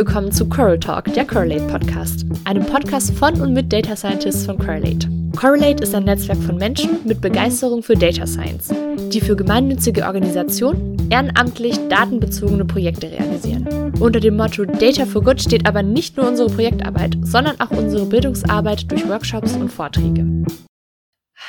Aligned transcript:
willkommen 0.00 0.32
zu 0.32 0.48
Coral 0.48 0.80
Talk, 0.80 1.12
der 1.12 1.26
Correlate 1.26 1.66
Podcast, 1.66 2.24
einem 2.46 2.64
Podcast 2.64 3.12
von 3.18 3.38
und 3.38 3.52
mit 3.52 3.70
Data 3.70 3.94
Scientists 3.94 4.46
von 4.46 4.56
Correlate. 4.56 5.06
Correlate 5.36 5.82
ist 5.82 5.94
ein 5.94 6.04
Netzwerk 6.04 6.38
von 6.38 6.56
Menschen 6.56 7.06
mit 7.06 7.20
Begeisterung 7.20 7.82
für 7.82 7.96
Data 7.96 8.26
Science, 8.26 8.72
die 9.12 9.20
für 9.20 9.36
gemeinnützige 9.36 10.06
Organisationen 10.06 10.96
ehrenamtlich 11.10 11.76
datenbezogene 11.90 12.64
Projekte 12.64 13.10
realisieren. 13.10 13.92
Unter 14.00 14.20
dem 14.20 14.38
Motto 14.38 14.64
Data 14.64 15.04
for 15.04 15.22
Good 15.22 15.42
steht 15.42 15.66
aber 15.66 15.82
nicht 15.82 16.16
nur 16.16 16.26
unsere 16.26 16.48
Projektarbeit, 16.48 17.18
sondern 17.22 17.60
auch 17.60 17.70
unsere 17.70 18.06
Bildungsarbeit 18.06 18.90
durch 18.90 19.06
Workshops 19.06 19.52
und 19.52 19.68
Vorträge. 19.68 20.46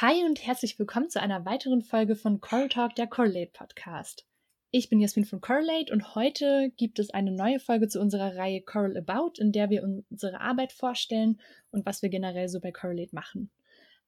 Hi 0.01 0.25
und 0.25 0.45
herzlich 0.45 0.77
willkommen 0.77 1.09
zu 1.09 1.21
einer 1.21 1.45
weiteren 1.45 1.83
Folge 1.83 2.17
von 2.17 2.41
Coral 2.41 2.67
Talk, 2.67 2.95
der 2.95 3.07
Correlate 3.07 3.51
Podcast. 3.53 4.25
Ich 4.73 4.87
bin 4.87 5.01
Jasmin 5.01 5.25
von 5.25 5.41
Correlate 5.41 5.91
und 5.91 6.15
heute 6.15 6.71
gibt 6.77 6.97
es 6.97 7.09
eine 7.09 7.33
neue 7.33 7.59
Folge 7.59 7.89
zu 7.89 7.99
unserer 7.99 8.37
Reihe 8.37 8.61
Coral 8.61 8.95
About, 8.95 9.33
in 9.37 9.51
der 9.51 9.69
wir 9.69 9.83
unsere 9.83 10.39
Arbeit 10.39 10.71
vorstellen 10.71 11.41
und 11.71 11.85
was 11.85 12.01
wir 12.01 12.07
generell 12.07 12.47
so 12.47 12.61
bei 12.61 12.71
Correlate 12.71 13.13
machen. 13.13 13.51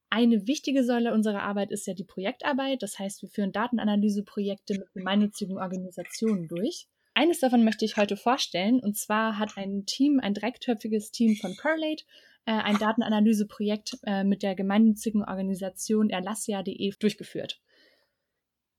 Eine 0.08 0.46
wichtige 0.46 0.82
Säule 0.82 1.12
unserer 1.12 1.42
Arbeit 1.42 1.70
ist 1.70 1.86
ja 1.86 1.92
die 1.92 2.04
Projektarbeit. 2.04 2.82
Das 2.82 2.98
heißt, 2.98 3.20
wir 3.20 3.28
führen 3.28 3.52
Datenanalyseprojekte 3.52 4.78
mit 4.78 4.90
gemeinnützigen 4.94 5.58
Organisationen 5.58 6.48
durch. 6.48 6.86
Eines 7.12 7.40
davon 7.40 7.62
möchte 7.62 7.84
ich 7.84 7.98
heute 7.98 8.16
vorstellen. 8.16 8.80
Und 8.80 8.96
zwar 8.96 9.38
hat 9.38 9.58
ein 9.58 9.84
Team, 9.84 10.18
ein 10.18 10.32
dreiköpfiges 10.32 11.10
Team 11.10 11.36
von 11.36 11.54
Correlate, 11.56 12.04
äh, 12.46 12.52
ein 12.52 12.78
Datenanalyseprojekt 12.78 13.98
äh, 14.04 14.24
mit 14.24 14.42
der 14.42 14.54
gemeinnützigen 14.54 15.24
Organisation 15.24 16.08
erlassia.de 16.08 16.94
durchgeführt. 16.98 17.60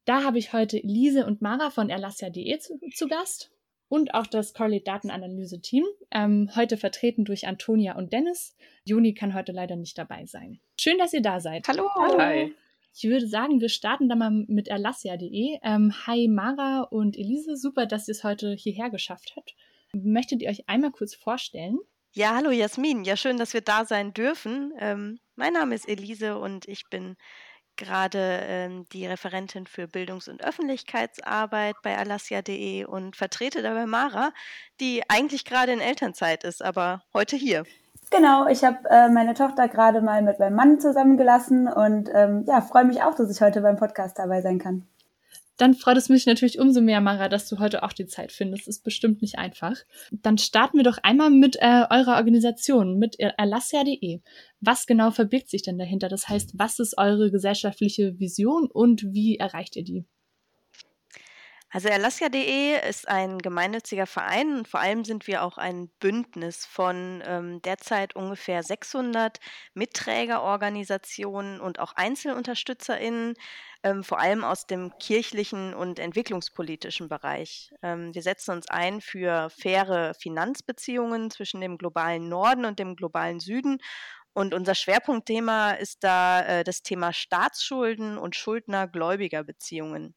Da 0.05 0.23
habe 0.23 0.37
ich 0.37 0.53
heute 0.53 0.77
Lise 0.77 1.25
und 1.25 1.41
Mara 1.41 1.71
von 1.71 1.89
erlassia.de 1.89 2.59
zu, 2.59 2.79
zu, 2.93 3.07
Gast 3.07 3.51
und 3.89 4.13
auch 4.13 4.27
das 4.27 4.53
Correlate 4.53 4.83
Datenanalyse-Team, 4.83 5.83
ähm, 6.11 6.51
heute 6.55 6.77
vertreten 6.77 7.25
durch 7.25 7.47
Antonia 7.47 7.95
und 7.95 8.13
Dennis. 8.13 8.55
Juni 8.83 9.15
kann 9.15 9.33
heute 9.33 9.51
leider 9.51 9.75
nicht 9.75 9.97
dabei 9.97 10.25
sein. 10.27 10.59
Schön, 10.79 10.99
dass 10.99 11.13
ihr 11.13 11.23
da 11.23 11.39
seid. 11.39 11.67
Hallo. 11.67 11.89
Hallo. 11.95 12.19
Hi. 12.19 12.53
Ich 12.93 13.03
würde 13.09 13.27
sagen, 13.27 13.59
wir 13.59 13.69
starten 13.69 14.07
dann 14.07 14.19
mal 14.19 14.29
mit 14.29 14.67
erlassia.de. 14.67 15.59
Ähm, 15.63 15.93
hi 16.05 16.27
Mara 16.27 16.83
und 16.83 17.17
Elise, 17.17 17.57
super, 17.57 17.87
dass 17.87 18.07
ihr 18.07 18.13
es 18.13 18.23
heute 18.23 18.53
hierher 18.53 18.91
geschafft 18.91 19.33
habt. 19.35 19.55
Möchtet 19.93 20.43
ihr 20.43 20.49
euch 20.49 20.69
einmal 20.69 20.91
kurz 20.91 21.15
vorstellen? 21.15 21.79
Ja, 22.13 22.35
hallo 22.35 22.51
Jasmin. 22.51 23.03
Ja, 23.03 23.17
schön, 23.17 23.37
dass 23.37 23.53
wir 23.53 23.61
da 23.61 23.85
sein 23.85 24.13
dürfen. 24.13 24.71
Ähm, 24.79 25.19
mein 25.35 25.53
Name 25.53 25.75
ist 25.75 25.89
Elise 25.89 26.37
und 26.37 26.67
ich 26.67 26.89
bin 26.89 27.17
gerade 27.77 28.39
ähm, 28.47 28.85
die 28.91 29.05
Referentin 29.05 29.67
für 29.67 29.87
Bildungs- 29.87 30.27
und 30.27 30.43
Öffentlichkeitsarbeit 30.43 31.75
bei 31.83 31.97
alassia.de 31.97 32.85
und 32.85 33.15
vertrete 33.15 33.61
dabei 33.61 33.85
Mara, 33.85 34.31
die 34.79 35.03
eigentlich 35.09 35.45
gerade 35.45 35.71
in 35.71 35.81
Elternzeit 35.81 36.43
ist, 36.43 36.63
aber 36.63 37.01
heute 37.13 37.35
hier. 37.35 37.63
Genau, 38.11 38.47
ich 38.47 38.63
habe 38.63 38.77
äh, 38.89 39.09
meine 39.09 39.33
Tochter 39.33 39.67
gerade 39.67 40.01
mal 40.01 40.21
mit 40.21 40.39
meinem 40.39 40.55
Mann 40.55 40.79
zusammengelassen 40.79 41.67
und 41.67 42.09
ähm, 42.13 42.45
ja, 42.47 42.61
freue 42.61 42.85
mich 42.85 43.01
auch, 43.01 43.15
dass 43.15 43.31
ich 43.31 43.41
heute 43.41 43.61
beim 43.61 43.77
Podcast 43.77 44.19
dabei 44.19 44.41
sein 44.41 44.59
kann 44.59 44.87
dann 45.57 45.73
freut 45.73 45.97
es 45.97 46.09
mich 46.09 46.25
natürlich 46.25 46.59
umso 46.59 46.81
mehr, 46.81 47.01
Mara, 47.01 47.29
dass 47.29 47.47
du 47.47 47.59
heute 47.59 47.83
auch 47.83 47.93
die 47.93 48.07
Zeit 48.07 48.31
findest. 48.31 48.67
Ist 48.67 48.83
bestimmt 48.83 49.21
nicht 49.21 49.37
einfach. 49.37 49.75
Dann 50.11 50.37
starten 50.37 50.77
wir 50.77 50.83
doch 50.83 50.97
einmal 51.03 51.29
mit 51.29 51.55
äh, 51.57 51.85
eurer 51.89 52.17
Organisation, 52.17 52.97
mit 52.97 53.19
erlassia.de. 53.19 54.19
Was 54.59 54.85
genau 54.85 55.11
verbirgt 55.11 55.49
sich 55.49 55.61
denn 55.61 55.77
dahinter? 55.77 56.09
Das 56.09 56.27
heißt, 56.27 56.53
was 56.55 56.79
ist 56.79 56.97
eure 56.97 57.31
gesellschaftliche 57.31 58.19
Vision 58.19 58.67
und 58.71 59.03
wie 59.13 59.37
erreicht 59.37 59.75
ihr 59.75 59.83
die? 59.83 60.05
Also 61.75 61.89
Erlassia.de 61.89 62.87
ist 62.89 63.05
ein 63.09 63.37
gemeinnütziger 63.37 64.07
Verein 64.07 64.59
und 64.59 64.67
vor 64.69 64.79
allem 64.79 65.03
sind 65.03 65.27
wir 65.27 65.43
auch 65.43 65.57
ein 65.57 65.89
Bündnis 65.99 66.65
von 66.65 67.21
ähm, 67.25 67.61
derzeit 67.63 68.15
ungefähr 68.15 68.63
600 68.63 69.41
Mitträgerorganisationen 69.73 71.59
und 71.59 71.79
auch 71.79 71.91
EinzelunterstützerInnen, 71.97 73.33
ähm, 73.83 74.05
vor 74.05 74.21
allem 74.21 74.45
aus 74.45 74.67
dem 74.67 74.97
kirchlichen 74.99 75.73
und 75.73 75.99
entwicklungspolitischen 75.99 77.09
Bereich. 77.09 77.73
Ähm, 77.81 78.15
wir 78.15 78.21
setzen 78.21 78.51
uns 78.51 78.69
ein 78.69 79.01
für 79.01 79.49
faire 79.49 80.13
Finanzbeziehungen 80.13 81.29
zwischen 81.29 81.59
dem 81.59 81.77
globalen 81.77 82.29
Norden 82.29 82.63
und 82.63 82.79
dem 82.79 82.95
globalen 82.95 83.41
Süden 83.41 83.79
und 84.31 84.53
unser 84.53 84.75
Schwerpunktthema 84.75 85.71
ist 85.71 86.05
da 86.05 86.41
äh, 86.41 86.63
das 86.63 86.83
Thema 86.83 87.11
Staatsschulden 87.11 88.17
und 88.17 88.37
Schuldner-Gläubiger-Beziehungen. 88.37 90.15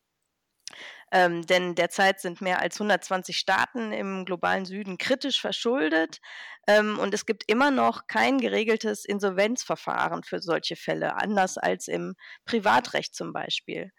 Ähm, 1.12 1.46
denn 1.46 1.74
derzeit 1.74 2.20
sind 2.20 2.40
mehr 2.40 2.60
als 2.60 2.76
120 2.76 3.36
Staaten 3.36 3.92
im 3.92 4.24
globalen 4.24 4.64
Süden 4.66 4.98
kritisch 4.98 5.40
verschuldet 5.40 6.20
ähm, 6.66 6.98
und 6.98 7.14
es 7.14 7.24
gibt 7.24 7.44
immer 7.46 7.70
noch 7.70 8.06
kein 8.06 8.38
geregeltes 8.38 9.04
Insolvenzverfahren 9.04 10.22
für 10.22 10.40
solche 10.40 10.76
Fälle, 10.76 11.16
anders 11.16 11.56
als 11.56 11.88
im 11.88 12.14
Privatrecht 12.44 13.14
zum 13.14 13.32
Beispiel. 13.32 13.90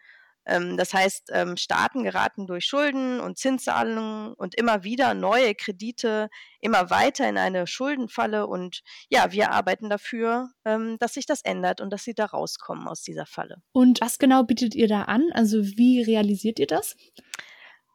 Ähm, 0.49 0.77
das 0.77 0.93
heißt, 0.93 1.29
ähm, 1.31 1.55
Staaten 1.57 2.03
geraten 2.03 2.47
durch 2.47 2.65
Schulden 2.65 3.19
und 3.19 3.37
Zinszahlungen 3.37 4.33
und 4.33 4.55
immer 4.55 4.83
wieder 4.83 5.13
neue 5.13 5.53
Kredite 5.55 6.29
immer 6.59 6.89
weiter 6.89 7.29
in 7.29 7.37
eine 7.37 7.67
Schuldenfalle. 7.67 8.47
Und 8.47 8.81
ja, 9.09 9.31
wir 9.31 9.51
arbeiten 9.51 9.89
dafür, 9.89 10.49
ähm, 10.65 10.97
dass 10.99 11.13
sich 11.13 11.25
das 11.25 11.41
ändert 11.41 11.81
und 11.81 11.91
dass 11.91 12.03
sie 12.03 12.13
da 12.13 12.25
rauskommen 12.25 12.87
aus 12.87 13.01
dieser 13.01 13.25
Falle. 13.25 13.61
Und 13.71 14.01
was 14.01 14.17
genau 14.17 14.43
bietet 14.43 14.75
ihr 14.75 14.87
da 14.87 15.03
an? 15.03 15.29
Also 15.33 15.63
wie 15.63 16.01
realisiert 16.01 16.59
ihr 16.59 16.67
das? 16.67 16.95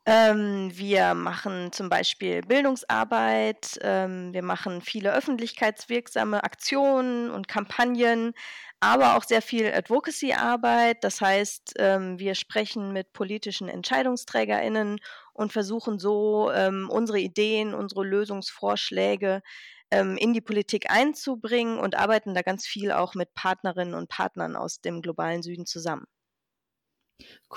Ähm, 0.06 0.70
wir 0.74 1.14
machen 1.14 1.72
zum 1.72 1.88
Beispiel 1.88 2.42
Bildungsarbeit, 2.42 3.78
ähm, 3.80 4.34
wir 4.34 4.42
machen 4.42 4.82
viele 4.82 5.14
öffentlichkeitswirksame 5.14 6.44
Aktionen 6.44 7.30
und 7.30 7.48
Kampagnen, 7.48 8.34
aber 8.84 9.16
auch 9.16 9.24
sehr 9.24 9.40
viel 9.40 9.72
Advocacy-Arbeit. 9.72 11.04
Das 11.04 11.20
heißt, 11.20 11.74
ähm, 11.78 12.18
wir 12.18 12.34
sprechen 12.34 12.92
mit 12.92 13.12
politischen 13.14 13.68
EntscheidungsträgerInnen 13.68 14.98
und 15.32 15.52
versuchen 15.52 15.98
so, 15.98 16.50
ähm, 16.52 16.90
unsere 16.90 17.18
Ideen, 17.18 17.74
unsere 17.74 18.04
Lösungsvorschläge 18.04 19.42
ähm, 19.90 20.18
in 20.18 20.34
die 20.34 20.42
Politik 20.42 20.90
einzubringen 20.90 21.78
und 21.78 21.94
arbeiten 21.96 22.34
da 22.34 22.42
ganz 22.42 22.66
viel 22.66 22.92
auch 22.92 23.14
mit 23.14 23.32
Partnerinnen 23.34 23.94
und 23.94 24.10
Partnern 24.10 24.54
aus 24.54 24.80
dem 24.82 25.00
globalen 25.00 25.42
Süden 25.42 25.64
zusammen. 25.66 26.06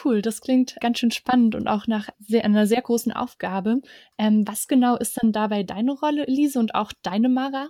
Cool, 0.03 0.21
das 0.21 0.41
klingt 0.41 0.77
ganz 0.79 0.99
schön 0.99 1.11
spannend 1.11 1.55
und 1.55 1.67
auch 1.67 1.87
nach 1.87 2.09
sehr, 2.19 2.45
einer 2.45 2.67
sehr 2.67 2.81
großen 2.81 3.11
Aufgabe. 3.11 3.81
Was 4.17 4.67
genau 4.67 4.95
ist 4.97 5.21
denn 5.21 5.31
dabei 5.31 5.63
deine 5.63 5.93
Rolle, 5.93 6.27
Elise, 6.27 6.59
und 6.59 6.75
auch 6.75 6.93
deine 7.01 7.27
Mara? 7.29 7.69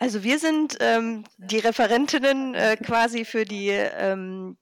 Also 0.00 0.22
wir 0.22 0.38
sind 0.38 0.76
ähm, 0.80 1.24
die 1.38 1.58
Referentinnen 1.58 2.54
äh, 2.54 2.76
quasi 2.76 3.24
für 3.24 3.44
die 3.44 3.70
ähm, 3.70 4.56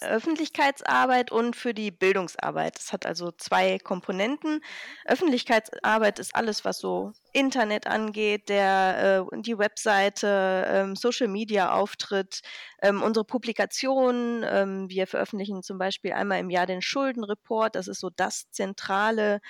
Öffentlichkeitsarbeit 0.00 1.30
und 1.30 1.54
für 1.54 1.74
die 1.74 1.90
Bildungsarbeit. 1.90 2.78
Es 2.78 2.92
hat 2.92 3.04
also 3.04 3.30
zwei 3.32 3.78
Komponenten. 3.78 4.62
Öffentlichkeitsarbeit 5.04 6.18
ist 6.18 6.34
alles, 6.34 6.64
was 6.64 6.78
so 6.78 7.12
Internet 7.32 7.86
angeht, 7.86 8.48
der, 8.48 9.26
äh, 9.30 9.42
die 9.42 9.58
Webseite, 9.58 10.64
ähm, 10.66 10.96
Social 10.96 11.28
Media 11.28 11.74
Auftritt, 11.74 12.40
ähm, 12.80 13.02
unsere 13.02 13.24
Publikationen. 13.24 14.44
Ähm, 14.48 14.88
wir 14.88 15.06
veröffentlichen 15.06 15.62
zum 15.62 15.76
Beispiel 15.76 16.12
einmal 16.12 16.40
im 16.40 16.48
Jahr 16.48 16.66
den 16.66 16.80
Schuldenreport. 16.80 17.76
Das 17.76 17.86
ist 17.86 18.00
so 18.00 18.08
das 18.08 18.50
zentrale, 18.50 19.40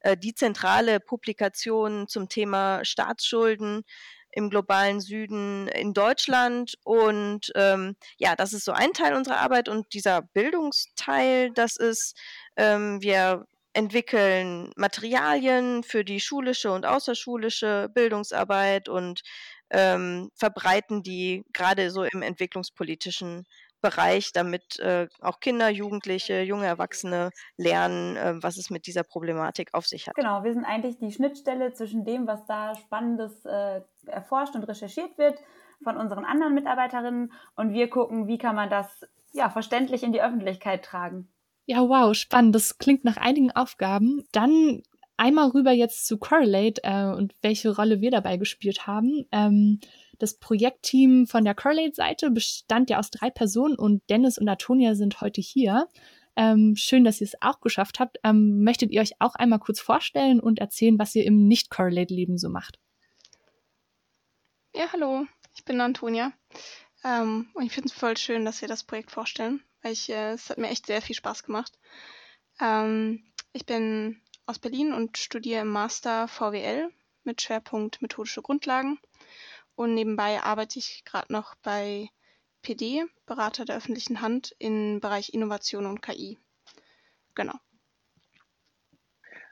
äh, 0.00 0.16
die 0.16 0.34
zentrale 0.34 0.98
Publikation 0.98 2.08
zum 2.08 2.28
Thema 2.28 2.84
Staatsschulden 2.84 3.84
im 4.32 4.50
globalen 4.50 5.00
Süden 5.00 5.68
in 5.68 5.92
Deutschland. 5.92 6.74
Und 6.84 7.52
ähm, 7.54 7.96
ja, 8.18 8.36
das 8.36 8.52
ist 8.52 8.64
so 8.64 8.72
ein 8.72 8.92
Teil 8.92 9.14
unserer 9.14 9.38
Arbeit. 9.38 9.68
Und 9.68 9.92
dieser 9.94 10.22
Bildungsteil, 10.22 11.50
das 11.52 11.76
ist, 11.76 12.16
ähm, 12.56 13.00
wir 13.02 13.46
entwickeln 13.72 14.72
Materialien 14.76 15.82
für 15.84 16.04
die 16.04 16.20
schulische 16.20 16.72
und 16.72 16.86
außerschulische 16.86 17.88
Bildungsarbeit 17.94 18.88
und 18.88 19.22
ähm, 19.70 20.30
verbreiten 20.34 21.02
die 21.02 21.44
gerade 21.52 21.90
so 21.90 22.02
im 22.04 22.22
entwicklungspolitischen 22.22 23.46
Bereich, 23.80 24.32
damit 24.32 24.78
äh, 24.78 25.08
auch 25.20 25.40
Kinder, 25.40 25.68
Jugendliche, 25.68 26.42
junge 26.42 26.66
Erwachsene 26.66 27.30
lernen, 27.56 28.16
äh, 28.16 28.34
was 28.42 28.56
es 28.56 28.70
mit 28.70 28.86
dieser 28.86 29.02
Problematik 29.02 29.74
auf 29.74 29.86
sich 29.86 30.08
hat. 30.08 30.14
Genau, 30.14 30.44
wir 30.44 30.52
sind 30.52 30.64
eigentlich 30.64 30.98
die 30.98 31.12
Schnittstelle 31.12 31.72
zwischen 31.72 32.04
dem, 32.04 32.26
was 32.26 32.44
da 32.46 32.74
Spannendes 32.74 33.44
äh, 33.44 33.80
erforscht 34.06 34.54
und 34.54 34.64
recherchiert 34.64 35.16
wird 35.18 35.38
von 35.82 35.96
unseren 35.96 36.24
anderen 36.24 36.54
Mitarbeiterinnen 36.54 37.32
und 37.56 37.72
wir 37.72 37.88
gucken, 37.88 38.26
wie 38.26 38.38
kann 38.38 38.54
man 38.54 38.68
das 38.68 39.04
ja 39.32 39.48
verständlich 39.48 40.02
in 40.02 40.12
die 40.12 40.22
Öffentlichkeit 40.22 40.84
tragen. 40.84 41.28
Ja, 41.66 41.88
wow, 41.88 42.14
spannend. 42.14 42.54
Das 42.54 42.78
klingt 42.78 43.04
nach 43.04 43.16
einigen 43.16 43.52
Aufgaben. 43.52 44.24
Dann 44.32 44.82
einmal 45.16 45.50
rüber 45.50 45.70
jetzt 45.70 46.06
zu 46.06 46.18
Correlate 46.18 46.82
äh, 46.82 47.04
und 47.14 47.34
welche 47.42 47.74
Rolle 47.74 48.00
wir 48.00 48.10
dabei 48.10 48.36
gespielt 48.38 48.86
haben. 48.86 49.26
Ähm, 49.30 49.80
das 50.22 50.38
Projektteam 50.38 51.26
von 51.26 51.44
der 51.44 51.54
Correlate-Seite 51.54 52.30
bestand 52.30 52.90
ja 52.90 52.98
aus 52.98 53.10
drei 53.10 53.30
Personen 53.30 53.74
und 53.74 54.02
Dennis 54.08 54.38
und 54.38 54.48
Antonia 54.48 54.94
sind 54.94 55.20
heute 55.20 55.40
hier. 55.40 55.88
Ähm, 56.36 56.74
schön, 56.76 57.04
dass 57.04 57.20
ihr 57.20 57.26
es 57.26 57.42
auch 57.42 57.60
geschafft 57.60 57.98
habt. 57.98 58.18
Ähm, 58.22 58.62
möchtet 58.62 58.92
ihr 58.92 59.00
euch 59.00 59.12
auch 59.18 59.34
einmal 59.34 59.58
kurz 59.58 59.80
vorstellen 59.80 60.40
und 60.40 60.58
erzählen, 60.58 60.98
was 60.98 61.14
ihr 61.14 61.24
im 61.24 61.48
Nicht-Correlate-Leben 61.48 62.38
so 62.38 62.48
macht? 62.48 62.78
Ja, 64.74 64.92
hallo, 64.92 65.26
ich 65.54 65.64
bin 65.64 65.80
Antonia. 65.80 66.32
Ähm, 67.04 67.50
und 67.54 67.64
ich 67.64 67.72
finde 67.72 67.88
es 67.88 67.92
voll 67.92 68.16
schön, 68.16 68.44
dass 68.44 68.60
wir 68.60 68.68
das 68.68 68.84
Projekt 68.84 69.10
vorstellen, 69.10 69.62
weil 69.82 69.92
ich, 69.92 70.08
äh, 70.10 70.32
es 70.32 70.50
hat 70.50 70.58
mir 70.58 70.68
echt 70.68 70.86
sehr 70.86 71.02
viel 71.02 71.16
Spaß 71.16 71.42
gemacht. 71.42 71.78
Ähm, 72.60 73.24
ich 73.52 73.66
bin 73.66 74.20
aus 74.46 74.58
Berlin 74.58 74.92
und 74.92 75.18
studiere 75.18 75.62
im 75.62 75.68
Master 75.68 76.28
VWL 76.28 76.90
mit 77.24 77.42
Schwerpunkt 77.42 78.00
methodische 78.02 78.42
Grundlagen. 78.42 78.98
Und 79.80 79.94
nebenbei 79.94 80.42
arbeite 80.42 80.78
ich 80.78 81.06
gerade 81.06 81.32
noch 81.32 81.54
bei 81.62 82.10
PD, 82.60 83.06
Berater 83.24 83.64
der 83.64 83.78
öffentlichen 83.78 84.20
Hand, 84.20 84.54
im 84.58 85.00
Bereich 85.00 85.32
Innovation 85.32 85.86
und 85.86 86.02
KI. 86.02 86.36
Genau. 87.34 87.54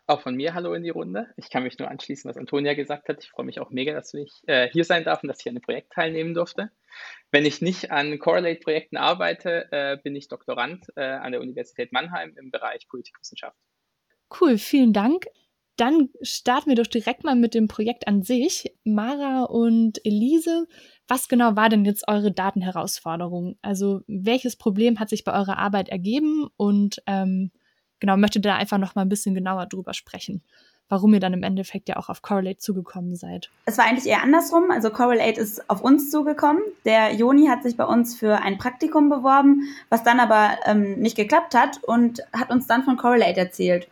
Auch 0.07 0.21
von 0.21 0.35
mir 0.35 0.53
Hallo 0.53 0.75
in 0.75 0.83
die 0.83 0.91
Runde. 0.91 1.33
Ich 1.39 1.49
kann 1.49 1.63
mich 1.63 1.79
nur 1.79 1.91
anschließen, 1.91 2.29
was 2.29 2.37
Antonia 2.37 2.75
gesagt 2.75 3.09
hat. 3.09 3.25
Ich 3.25 3.31
freue 3.31 3.47
mich 3.47 3.59
auch 3.59 3.71
mega, 3.71 3.95
dass 3.95 4.13
ich 4.13 4.43
äh, 4.47 4.69
hier 4.69 4.85
sein 4.85 5.03
darf 5.03 5.23
und 5.23 5.29
dass 5.29 5.41
ich 5.41 5.49
an 5.49 5.55
dem 5.55 5.63
Projekt 5.63 5.95
teilnehmen 5.95 6.35
durfte. 6.35 6.73
Wenn 7.31 7.47
ich 7.47 7.63
nicht 7.63 7.91
an 7.91 8.19
Correlate-Projekten 8.19 8.99
arbeite, 8.99 9.73
äh, 9.73 9.97
bin 9.97 10.15
ich 10.15 10.29
Doktorand 10.29 10.85
äh, 10.97 11.05
an 11.05 11.33
der 11.33 11.41
Universität 11.41 11.91
Mannheim 11.91 12.37
im 12.37 12.51
Bereich 12.51 12.87
Politikwissenschaft. 12.87 13.57
Cool, 14.39 14.59
vielen 14.59 14.93
Dank. 14.93 15.25
Dann 15.79 16.11
starten 16.21 16.69
wir 16.69 16.77
doch 16.77 16.87
direkt 16.87 17.25
mal 17.25 17.37
mit 17.37 17.55
dem 17.55 17.69
Projekt 17.69 18.07
an 18.07 18.23
sich. 18.23 18.75
Mara 18.85 19.45
und 19.45 20.05
Elise, 20.05 20.67
was 21.07 21.29
genau 21.29 21.57
war 21.57 21.71
denn 21.71 21.85
jetzt 21.85 22.07
eure 22.09 22.33
Datenherausforderung? 22.33 23.57
Also 23.63 24.01
welches 24.07 24.57
Problem 24.57 24.99
hat 25.01 25.09
sich 25.09 25.25
bei 25.25 25.33
eurer 25.33 25.57
Arbeit 25.57 25.89
ergeben 25.89 26.49
und 26.57 27.03
ähm, 27.07 27.53
genau, 28.01 28.17
möchte 28.17 28.41
da 28.41 28.57
einfach 28.57 28.79
noch 28.79 28.95
mal 28.95 29.03
ein 29.03 29.09
bisschen 29.09 29.35
genauer 29.35 29.67
drüber 29.67 29.95
sprechen 29.95 30.43
warum 30.89 31.13
ihr 31.13 31.21
dann 31.21 31.35
im 31.35 31.43
Endeffekt 31.43 31.89
ja 31.89 31.97
auch 31.97 32.09
auf 32.09 32.23
Correlate 32.23 32.59
zugekommen 32.59 33.15
seid. 33.15 33.51
Es 33.67 33.79
war 33.79 33.85
eigentlich 33.85 34.07
eher 34.07 34.23
andersrum. 34.23 34.71
Also 34.71 34.91
Correlate 34.91 35.41
ist 35.41 35.69
auf 35.69 35.83
uns 35.83 36.11
zugekommen. 36.11 36.63
Der 36.85 37.15
Joni 37.15 37.47
hat 37.47 37.63
sich 37.63 37.77
bei 37.77 37.85
uns 37.85 38.17
für 38.17 38.41
ein 38.41 38.59
Praktikum 38.59 39.09
beworben, 39.09 39.63
was 39.91 40.03
dann 40.03 40.21
aber 40.21 40.51
ähm, 40.65 40.99
nicht 40.99 41.17
geklappt 41.17 41.55
hat 41.55 41.83
und 41.85 42.23
hat 42.33 42.51
uns 42.51 42.67
dann 42.67 42.85
von 42.85 42.97
Correlate 42.97 43.39
erzählt. 43.39 43.89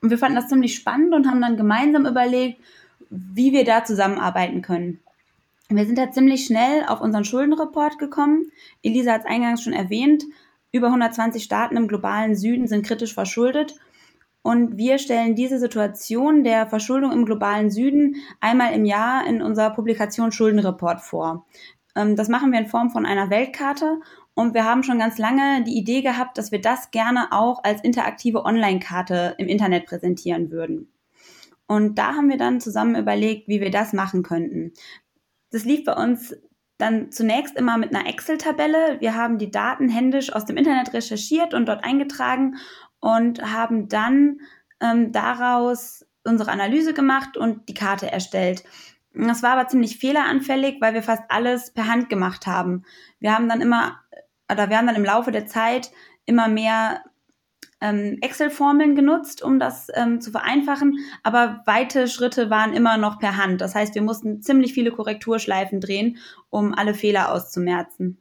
Und 0.00 0.10
wir 0.10 0.18
fanden 0.18 0.36
das 0.36 0.48
ziemlich 0.48 0.74
spannend 0.74 1.14
und 1.14 1.26
haben 1.26 1.40
dann 1.40 1.56
gemeinsam 1.56 2.06
überlegt, 2.06 2.60
wie 3.10 3.52
wir 3.52 3.64
da 3.64 3.84
zusammenarbeiten 3.84 4.62
können. 4.62 5.00
Wir 5.70 5.84
sind 5.84 5.98
da 5.98 6.10
ziemlich 6.10 6.46
schnell 6.46 6.84
auf 6.86 7.00
unseren 7.00 7.24
Schuldenreport 7.24 7.98
gekommen. 7.98 8.50
Elisa 8.82 9.12
hat 9.12 9.22
es 9.22 9.26
eingangs 9.26 9.62
schon 9.62 9.72
erwähnt. 9.74 10.24
Über 10.72 10.86
120 10.88 11.42
Staaten 11.42 11.76
im 11.76 11.88
globalen 11.88 12.36
Süden 12.36 12.66
sind 12.66 12.86
kritisch 12.86 13.14
verschuldet. 13.14 13.74
Und 14.42 14.78
wir 14.78 14.98
stellen 14.98 15.34
diese 15.34 15.58
Situation 15.58 16.44
der 16.44 16.66
Verschuldung 16.66 17.12
im 17.12 17.26
globalen 17.26 17.70
Süden 17.70 18.16
einmal 18.40 18.72
im 18.72 18.84
Jahr 18.86 19.26
in 19.26 19.42
unserer 19.42 19.70
Publikation 19.70 20.32
Schuldenreport 20.32 21.02
vor. 21.02 21.44
Ähm, 21.94 22.16
das 22.16 22.28
machen 22.28 22.52
wir 22.52 22.58
in 22.58 22.66
Form 22.66 22.90
von 22.90 23.04
einer 23.04 23.28
Weltkarte 23.28 24.00
und 24.38 24.54
wir 24.54 24.64
haben 24.64 24.84
schon 24.84 25.00
ganz 25.00 25.18
lange 25.18 25.64
die 25.64 25.76
Idee 25.76 26.00
gehabt, 26.00 26.38
dass 26.38 26.52
wir 26.52 26.60
das 26.60 26.92
gerne 26.92 27.32
auch 27.32 27.64
als 27.64 27.82
interaktive 27.82 28.44
Online-Karte 28.44 29.34
im 29.36 29.48
Internet 29.48 29.86
präsentieren 29.86 30.52
würden. 30.52 30.92
Und 31.66 31.98
da 31.98 32.14
haben 32.14 32.28
wir 32.30 32.36
dann 32.36 32.60
zusammen 32.60 32.94
überlegt, 32.94 33.48
wie 33.48 33.60
wir 33.60 33.72
das 33.72 33.92
machen 33.92 34.22
könnten. 34.22 34.74
Das 35.50 35.64
lief 35.64 35.84
bei 35.84 35.94
uns 35.94 36.36
dann 36.76 37.10
zunächst 37.10 37.56
immer 37.56 37.78
mit 37.78 37.92
einer 37.92 38.08
Excel-Tabelle. 38.08 39.00
Wir 39.00 39.16
haben 39.16 39.38
die 39.38 39.50
Daten 39.50 39.88
händisch 39.88 40.32
aus 40.32 40.44
dem 40.44 40.56
Internet 40.56 40.92
recherchiert 40.92 41.52
und 41.52 41.66
dort 41.66 41.82
eingetragen 41.82 42.58
und 43.00 43.42
haben 43.42 43.88
dann 43.88 44.38
ähm, 44.80 45.10
daraus 45.10 46.06
unsere 46.22 46.52
Analyse 46.52 46.94
gemacht 46.94 47.36
und 47.36 47.68
die 47.68 47.74
Karte 47.74 48.12
erstellt. 48.12 48.62
Das 49.14 49.42
war 49.42 49.52
aber 49.52 49.66
ziemlich 49.66 49.98
fehleranfällig, 49.98 50.80
weil 50.80 50.94
wir 50.94 51.02
fast 51.02 51.24
alles 51.28 51.72
per 51.72 51.88
Hand 51.88 52.08
gemacht 52.08 52.46
haben. 52.46 52.84
Wir 53.18 53.34
haben 53.34 53.48
dann 53.48 53.60
immer, 53.60 53.98
wir 54.48 54.78
haben 54.78 54.86
dann 54.86 54.96
im 54.96 55.04
Laufe 55.04 55.30
der 55.30 55.46
Zeit 55.46 55.90
immer 56.24 56.48
mehr 56.48 57.02
ähm, 57.80 58.18
Excel-Formeln 58.20 58.94
genutzt, 58.96 59.42
um 59.42 59.58
das 59.58 59.88
ähm, 59.94 60.20
zu 60.20 60.30
vereinfachen, 60.30 60.98
aber 61.22 61.62
weite 61.66 62.08
Schritte 62.08 62.50
waren 62.50 62.74
immer 62.74 62.96
noch 62.96 63.18
per 63.18 63.36
Hand. 63.36 63.60
Das 63.60 63.74
heißt, 63.74 63.94
wir 63.94 64.02
mussten 64.02 64.42
ziemlich 64.42 64.74
viele 64.74 64.90
Korrekturschleifen 64.90 65.80
drehen, 65.80 66.18
um 66.50 66.74
alle 66.74 66.94
Fehler 66.94 67.32
auszumerzen. 67.32 68.20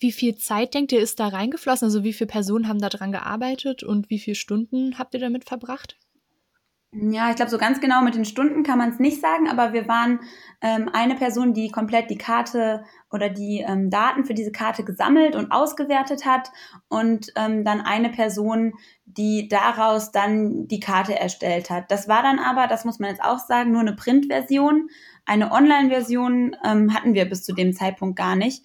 Wie 0.00 0.12
viel 0.12 0.36
Zeit 0.36 0.74
denkt 0.74 0.92
ihr 0.92 1.00
ist 1.00 1.18
da 1.18 1.26
reingeflossen? 1.26 1.86
Also 1.86 2.04
wie 2.04 2.12
viele 2.12 2.28
Personen 2.28 2.68
haben 2.68 2.80
da 2.80 2.88
dran 2.88 3.10
gearbeitet 3.10 3.82
und 3.82 4.10
wie 4.10 4.20
viele 4.20 4.36
Stunden 4.36 4.96
habt 4.96 5.14
ihr 5.14 5.20
damit 5.20 5.44
verbracht? 5.44 5.98
Ja, 6.92 7.28
ich 7.28 7.36
glaube, 7.36 7.50
so 7.50 7.58
ganz 7.58 7.80
genau 7.82 8.00
mit 8.00 8.14
den 8.14 8.24
Stunden 8.24 8.62
kann 8.62 8.78
man 8.78 8.88
es 8.88 8.98
nicht 8.98 9.20
sagen, 9.20 9.46
aber 9.50 9.74
wir 9.74 9.88
waren 9.88 10.20
ähm, 10.62 10.88
eine 10.90 11.16
Person, 11.16 11.52
die 11.52 11.70
komplett 11.70 12.08
die 12.08 12.16
Karte 12.16 12.82
oder 13.10 13.28
die 13.28 13.58
ähm, 13.60 13.90
Daten 13.90 14.24
für 14.24 14.32
diese 14.32 14.52
Karte 14.52 14.84
gesammelt 14.84 15.36
und 15.36 15.52
ausgewertet 15.52 16.24
hat 16.24 16.50
und 16.88 17.30
ähm, 17.36 17.62
dann 17.62 17.82
eine 17.82 18.08
Person, 18.08 18.72
die 19.04 19.48
daraus 19.48 20.12
dann 20.12 20.66
die 20.66 20.80
Karte 20.80 21.18
erstellt 21.18 21.68
hat. 21.68 21.90
Das 21.90 22.08
war 22.08 22.22
dann 22.22 22.38
aber, 22.38 22.66
das 22.68 22.86
muss 22.86 22.98
man 22.98 23.10
jetzt 23.10 23.22
auch 23.22 23.38
sagen, 23.38 23.70
nur 23.70 23.82
eine 23.82 23.94
Printversion. 23.94 24.88
Eine 25.26 25.52
Online-Version 25.52 26.56
ähm, 26.64 26.94
hatten 26.94 27.12
wir 27.12 27.28
bis 27.28 27.44
zu 27.44 27.52
dem 27.52 27.74
Zeitpunkt 27.74 28.16
gar 28.16 28.34
nicht. 28.34 28.64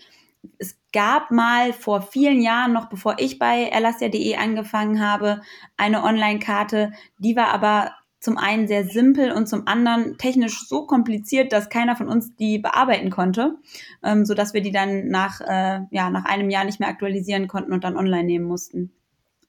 Es 0.59 0.77
gab 0.93 1.29
mal 1.29 1.73
vor 1.73 2.01
vielen 2.01 2.41
Jahren, 2.41 2.71
noch 2.71 2.87
bevor 2.87 3.15
ich 3.19 3.37
bei 3.37 3.63
erlassia.de 3.63 4.35
angefangen 4.37 5.05
habe, 5.05 5.41
eine 5.75 6.03
Online-Karte, 6.03 6.93
die 7.17 7.35
war 7.35 7.47
aber 7.49 7.91
zum 8.23 8.37
einen 8.37 8.69
sehr 8.69 8.85
simpel 8.85 9.33
und 9.33 9.49
zum 9.49 9.67
anderen 9.67 10.17
technisch 10.17 10.65
so 10.65 10.87
kompliziert, 10.87 11.51
dass 11.51 11.67
keiner 11.69 11.97
von 11.97 12.07
uns 12.07 12.33
die 12.37 12.57
bearbeiten 12.57 13.09
konnte, 13.09 13.55
ähm, 14.01 14.25
so 14.25 14.33
dass 14.33 14.53
wir 14.53 14.61
die 14.61 14.71
dann 14.71 15.09
nach 15.09 15.41
äh, 15.41 15.81
ja 15.91 16.09
nach 16.09 16.23
einem 16.23 16.49
Jahr 16.49 16.63
nicht 16.63 16.79
mehr 16.79 16.87
aktualisieren 16.87 17.49
konnten 17.49 17.73
und 17.73 17.83
dann 17.83 17.97
online 17.97 18.23
nehmen 18.23 18.45
mussten, 18.45 18.93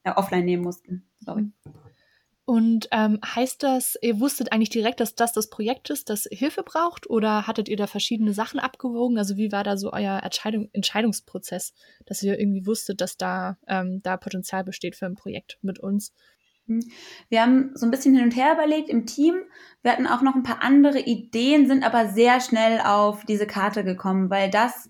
äh, 0.03 0.11
offline 0.11 0.43
nehmen 0.43 0.63
mussten. 0.63 1.07
Sorry. 1.19 1.49
Und 2.43 2.89
ähm, 2.91 3.19
heißt 3.25 3.63
das, 3.63 3.97
ihr 4.01 4.19
wusstet 4.19 4.51
eigentlich 4.51 4.69
direkt, 4.69 4.99
dass 4.99 5.15
das 5.15 5.31
das 5.31 5.49
Projekt 5.49 5.89
ist, 5.89 6.09
das 6.09 6.27
Hilfe 6.29 6.61
braucht, 6.61 7.09
oder 7.09 7.47
hattet 7.47 7.69
ihr 7.69 7.77
da 7.77 7.87
verschiedene 7.87 8.33
Sachen 8.33 8.59
abgewogen? 8.59 9.17
Also 9.17 9.37
wie 9.37 9.53
war 9.53 9.63
da 9.63 9.77
so 9.77 9.93
euer 9.93 10.21
Entscheidung, 10.21 10.69
Entscheidungsprozess, 10.73 11.73
dass 12.05 12.21
ihr 12.21 12.37
irgendwie 12.37 12.67
wusstet, 12.67 12.99
dass 12.99 13.15
da 13.15 13.57
ähm, 13.67 14.01
da 14.03 14.17
Potenzial 14.17 14.65
besteht 14.65 14.97
für 14.97 15.05
ein 15.05 15.15
Projekt 15.15 15.59
mit 15.61 15.79
uns? 15.79 16.13
Hm. 16.67 16.81
Wir 17.29 17.41
haben 17.41 17.71
so 17.75 17.85
ein 17.85 17.91
bisschen 17.91 18.15
hin 18.15 18.23
und 18.23 18.35
her 18.35 18.53
überlegt 18.53 18.89
im 18.89 19.05
Team. 19.05 19.35
Wir 19.81 19.91
hatten 19.91 20.07
auch 20.07 20.21
noch 20.21 20.35
ein 20.35 20.43
paar 20.43 20.63
andere 20.63 20.99
Ideen, 20.99 21.67
sind 21.67 21.83
aber 21.83 22.07
sehr 22.07 22.39
schnell 22.39 22.81
auf 22.81 23.23
diese 23.25 23.47
Karte 23.47 23.83
gekommen, 23.83 24.29
weil 24.29 24.49
das 24.49 24.89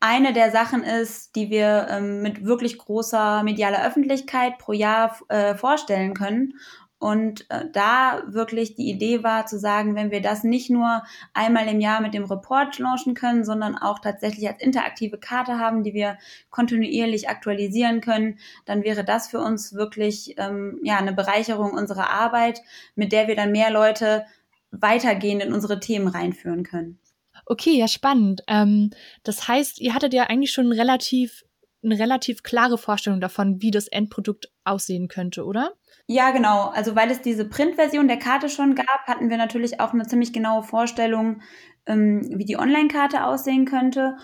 eine 0.00 0.32
der 0.32 0.50
Sachen 0.50 0.82
ist, 0.82 1.36
die 1.36 1.50
wir 1.50 1.86
ähm, 1.90 2.22
mit 2.22 2.44
wirklich 2.44 2.78
großer 2.78 3.42
medialer 3.42 3.86
Öffentlichkeit 3.86 4.56
pro 4.58 4.72
Jahr 4.72 5.18
äh, 5.28 5.54
vorstellen 5.54 6.14
können. 6.14 6.54
Und 7.00 7.50
äh, 7.50 7.64
da 7.72 8.22
wirklich 8.26 8.74
die 8.74 8.90
Idee 8.90 9.22
war 9.22 9.46
zu 9.46 9.58
sagen, 9.58 9.94
wenn 9.94 10.10
wir 10.10 10.20
das 10.20 10.44
nicht 10.44 10.68
nur 10.68 11.02
einmal 11.32 11.66
im 11.66 11.80
Jahr 11.80 12.02
mit 12.02 12.12
dem 12.12 12.24
Report 12.24 12.78
launchen 12.78 13.14
können, 13.14 13.42
sondern 13.42 13.74
auch 13.74 14.00
tatsächlich 14.00 14.46
als 14.46 14.60
interaktive 14.60 15.16
Karte 15.16 15.58
haben, 15.58 15.82
die 15.82 15.94
wir 15.94 16.18
kontinuierlich 16.50 17.30
aktualisieren 17.30 18.02
können, 18.02 18.38
dann 18.66 18.84
wäre 18.84 19.02
das 19.02 19.28
für 19.28 19.40
uns 19.40 19.72
wirklich 19.72 20.34
ähm, 20.36 20.78
ja 20.82 20.98
eine 20.98 21.14
Bereicherung 21.14 21.72
unserer 21.72 22.10
Arbeit, 22.10 22.60
mit 22.96 23.12
der 23.12 23.28
wir 23.28 23.34
dann 23.34 23.50
mehr 23.50 23.70
Leute 23.70 24.26
weitergehend 24.70 25.42
in 25.42 25.54
unsere 25.54 25.80
Themen 25.80 26.06
reinführen 26.06 26.64
können. 26.64 26.98
Okay, 27.46 27.78
ja 27.78 27.88
spannend. 27.88 28.42
Ähm, 28.46 28.90
das 29.22 29.48
heißt, 29.48 29.80
ihr 29.80 29.94
hattet 29.94 30.12
ja 30.12 30.24
eigentlich 30.24 30.52
schon 30.52 30.70
relativ 30.70 31.46
eine 31.82 31.98
relativ 31.98 32.42
klare 32.42 32.76
Vorstellung 32.76 33.22
davon, 33.22 33.62
wie 33.62 33.70
das 33.70 33.88
Endprodukt 33.88 34.52
aussehen 34.64 35.08
könnte, 35.08 35.46
oder? 35.46 35.72
Ja, 36.12 36.32
genau. 36.32 36.70
Also 36.70 36.96
weil 36.96 37.08
es 37.12 37.22
diese 37.22 37.48
Printversion 37.48 38.08
der 38.08 38.18
Karte 38.18 38.48
schon 38.48 38.74
gab, 38.74 39.06
hatten 39.06 39.30
wir 39.30 39.36
natürlich 39.36 39.78
auch 39.78 39.92
eine 39.92 40.08
ziemlich 40.08 40.32
genaue 40.32 40.64
Vorstellung, 40.64 41.40
ähm, 41.86 42.22
wie 42.34 42.44
die 42.44 42.58
Online-Karte 42.58 43.24
aussehen 43.24 43.64
könnte. 43.64 44.16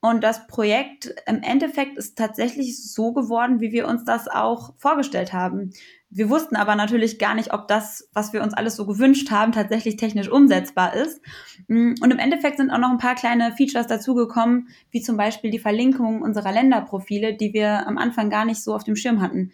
Und 0.00 0.24
das 0.24 0.46
Projekt 0.46 1.14
im 1.26 1.42
Endeffekt 1.42 1.98
ist 1.98 2.16
tatsächlich 2.16 2.90
so 2.90 3.12
geworden, 3.12 3.60
wie 3.60 3.70
wir 3.70 3.86
uns 3.86 4.06
das 4.06 4.28
auch 4.28 4.72
vorgestellt 4.78 5.34
haben. 5.34 5.74
Wir 6.08 6.30
wussten 6.30 6.56
aber 6.56 6.74
natürlich 6.74 7.18
gar 7.18 7.34
nicht, 7.34 7.52
ob 7.52 7.68
das, 7.68 8.08
was 8.14 8.32
wir 8.32 8.42
uns 8.42 8.54
alles 8.54 8.76
so 8.76 8.86
gewünscht 8.86 9.30
haben, 9.30 9.52
tatsächlich 9.52 9.96
technisch 9.96 10.30
umsetzbar 10.30 10.94
ist. 10.94 11.20
Und 11.68 12.10
im 12.10 12.18
Endeffekt 12.18 12.56
sind 12.56 12.70
auch 12.70 12.78
noch 12.78 12.90
ein 12.90 12.96
paar 12.96 13.14
kleine 13.14 13.52
Features 13.52 13.88
dazugekommen, 13.88 14.68
wie 14.90 15.02
zum 15.02 15.18
Beispiel 15.18 15.50
die 15.50 15.58
Verlinkung 15.58 16.22
unserer 16.22 16.50
Länderprofile, 16.50 17.36
die 17.36 17.52
wir 17.52 17.86
am 17.86 17.98
Anfang 17.98 18.30
gar 18.30 18.46
nicht 18.46 18.62
so 18.62 18.74
auf 18.74 18.84
dem 18.84 18.96
Schirm 18.96 19.20
hatten. 19.20 19.52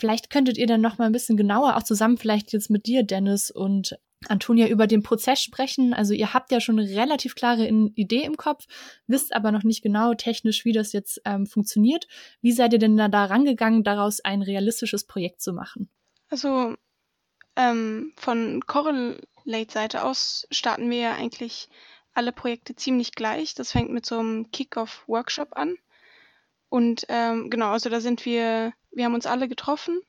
Vielleicht 0.00 0.30
könntet 0.30 0.56
ihr 0.56 0.66
dann 0.66 0.80
noch 0.80 0.96
mal 0.96 1.04
ein 1.04 1.12
bisschen 1.12 1.36
genauer 1.36 1.76
auch 1.76 1.82
zusammen, 1.82 2.16
vielleicht 2.16 2.52
jetzt 2.54 2.70
mit 2.70 2.86
dir, 2.86 3.02
Dennis 3.02 3.50
und 3.50 3.98
Antonia, 4.28 4.66
über 4.66 4.86
den 4.86 5.02
Prozess 5.02 5.42
sprechen. 5.42 5.92
Also 5.92 6.14
ihr 6.14 6.32
habt 6.32 6.50
ja 6.52 6.60
schon 6.60 6.78
eine 6.78 6.88
relativ 6.88 7.34
klare 7.34 7.68
Idee 7.68 8.24
im 8.24 8.38
Kopf, 8.38 8.64
wisst 9.06 9.34
aber 9.34 9.52
noch 9.52 9.62
nicht 9.62 9.82
genau 9.82 10.14
technisch, 10.14 10.64
wie 10.64 10.72
das 10.72 10.92
jetzt 10.92 11.20
ähm, 11.26 11.46
funktioniert. 11.46 12.08
Wie 12.40 12.52
seid 12.52 12.72
ihr 12.72 12.78
denn 12.78 12.96
da, 12.96 13.08
da 13.08 13.26
rangegangen, 13.26 13.84
daraus 13.84 14.20
ein 14.20 14.40
realistisches 14.40 15.04
Projekt 15.04 15.42
zu 15.42 15.52
machen? 15.52 15.90
Also 16.30 16.74
ähm, 17.56 18.12
von 18.16 18.62
Correlate-Seite 18.66 20.02
aus 20.02 20.46
starten 20.50 20.88
wir 20.88 20.98
ja 20.98 21.12
eigentlich 21.14 21.68
alle 22.14 22.32
Projekte 22.32 22.74
ziemlich 22.74 23.12
gleich. 23.12 23.54
Das 23.54 23.72
fängt 23.72 23.90
mit 23.90 24.06
so 24.06 24.18
einem 24.18 24.50
Kick-Off-Workshop 24.50 25.56
an. 25.56 25.76
Und 26.70 27.04
ähm, 27.08 27.50
genau, 27.50 27.70
also 27.70 27.90
da 27.90 28.00
sind 28.00 28.24
wir, 28.24 28.72
wir 28.92 29.04
haben 29.04 29.14
uns 29.14 29.26
alle 29.26 29.48
getroffen 29.48 30.00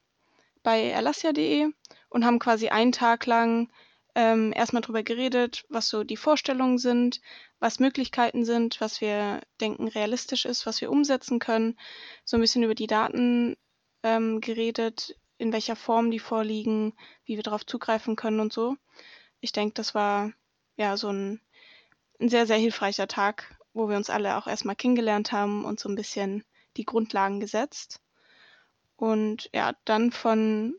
bei 0.63 0.89
erlassia.de 0.89 1.71
und 2.09 2.25
haben 2.25 2.39
quasi 2.39 2.69
einen 2.69 2.91
Tag 2.91 3.25
lang 3.25 3.71
ähm, 4.15 4.51
erstmal 4.55 4.81
drüber 4.81 5.03
geredet, 5.03 5.65
was 5.69 5.87
so 5.87 6.03
die 6.03 6.17
Vorstellungen 6.17 6.77
sind, 6.77 7.21
was 7.59 7.79
Möglichkeiten 7.79 8.43
sind, 8.43 8.81
was 8.81 9.01
wir 9.01 9.41
denken 9.61 9.87
realistisch 9.87 10.45
ist, 10.45 10.65
was 10.65 10.81
wir 10.81 10.91
umsetzen 10.91 11.39
können. 11.39 11.77
So 12.25 12.37
ein 12.37 12.41
bisschen 12.41 12.63
über 12.63 12.75
die 12.75 12.87
Daten 12.87 13.55
ähm, 14.03 14.41
geredet, 14.41 15.15
in 15.37 15.53
welcher 15.53 15.75
Form 15.75 16.11
die 16.11 16.19
vorliegen, 16.19 16.93
wie 17.25 17.35
wir 17.35 17.43
darauf 17.43 17.65
zugreifen 17.65 18.15
können 18.15 18.39
und 18.39 18.51
so. 18.51 18.75
Ich 19.39 19.51
denke, 19.51 19.73
das 19.75 19.95
war 19.95 20.33
ja 20.75 20.97
so 20.97 21.09
ein, 21.09 21.41
ein 22.19 22.29
sehr, 22.29 22.45
sehr 22.45 22.57
hilfreicher 22.57 23.07
Tag, 23.07 23.57
wo 23.73 23.87
wir 23.87 23.95
uns 23.95 24.09
alle 24.09 24.37
auch 24.37 24.47
erstmal 24.47 24.75
kennengelernt 24.75 25.31
haben 25.31 25.65
und 25.65 25.79
so 25.79 25.89
ein 25.89 25.95
bisschen 25.95 26.43
die 26.77 26.85
Grundlagen 26.85 27.39
gesetzt. 27.39 28.00
Und 29.01 29.49
ja, 29.51 29.73
dann 29.83 30.11
von, 30.11 30.75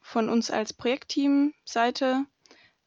von 0.00 0.28
uns 0.28 0.50
als 0.50 0.72
Projektteam-Seite 0.72 2.26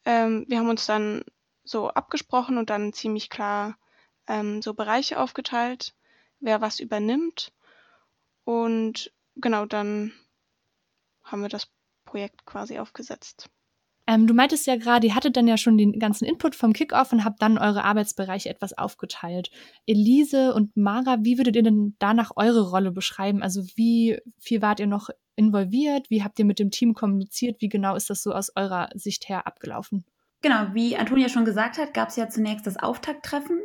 ähm, 0.08 0.46
wir 0.48 0.58
haben 0.58 0.70
uns 0.70 0.86
dann 0.86 1.22
so 1.64 1.90
abgesprochen 1.90 2.56
und 2.56 2.70
dann 2.70 2.94
ziemlich 2.94 3.28
klar 3.28 3.78
ähm, 4.26 4.62
so 4.62 4.72
Bereiche 4.72 5.20
aufgeteilt, 5.20 5.94
wer 6.40 6.62
was 6.62 6.80
übernimmt. 6.80 7.52
Und 8.44 9.12
genau 9.36 9.66
dann 9.66 10.14
haben 11.22 11.42
wir 11.42 11.50
das 11.50 11.68
Projekt 12.06 12.46
quasi 12.46 12.78
aufgesetzt. 12.78 13.50
Ähm, 14.08 14.26
du 14.26 14.32
meintest 14.32 14.66
ja 14.66 14.76
gerade, 14.76 15.06
ihr 15.06 15.14
hattet 15.14 15.36
dann 15.36 15.46
ja 15.46 15.58
schon 15.58 15.76
den 15.76 15.98
ganzen 15.98 16.24
Input 16.24 16.54
vom 16.54 16.72
Kickoff 16.72 17.12
und 17.12 17.26
habt 17.26 17.42
dann 17.42 17.58
eure 17.58 17.84
Arbeitsbereiche 17.84 18.48
etwas 18.48 18.76
aufgeteilt. 18.76 19.50
Elise 19.86 20.54
und 20.54 20.74
Mara, 20.78 21.18
wie 21.20 21.36
würdet 21.36 21.56
ihr 21.56 21.62
denn 21.62 21.94
danach 21.98 22.30
eure 22.34 22.70
Rolle 22.70 22.90
beschreiben? 22.90 23.42
Also 23.42 23.64
wie 23.76 24.18
viel 24.38 24.62
wart 24.62 24.80
ihr 24.80 24.86
noch 24.86 25.10
involviert? 25.36 26.08
Wie 26.08 26.24
habt 26.24 26.38
ihr 26.38 26.46
mit 26.46 26.58
dem 26.58 26.70
Team 26.70 26.94
kommuniziert? 26.94 27.60
Wie 27.60 27.68
genau 27.68 27.96
ist 27.96 28.08
das 28.08 28.22
so 28.22 28.32
aus 28.32 28.50
eurer 28.56 28.88
Sicht 28.94 29.28
her 29.28 29.46
abgelaufen? 29.46 30.06
Genau, 30.40 30.68
wie 30.72 30.96
Antonia 30.96 31.28
schon 31.28 31.44
gesagt 31.44 31.76
hat, 31.76 31.92
gab 31.92 32.08
es 32.08 32.16
ja 32.16 32.30
zunächst 32.30 32.66
das 32.66 32.78
Auftakttreffen. 32.78 33.60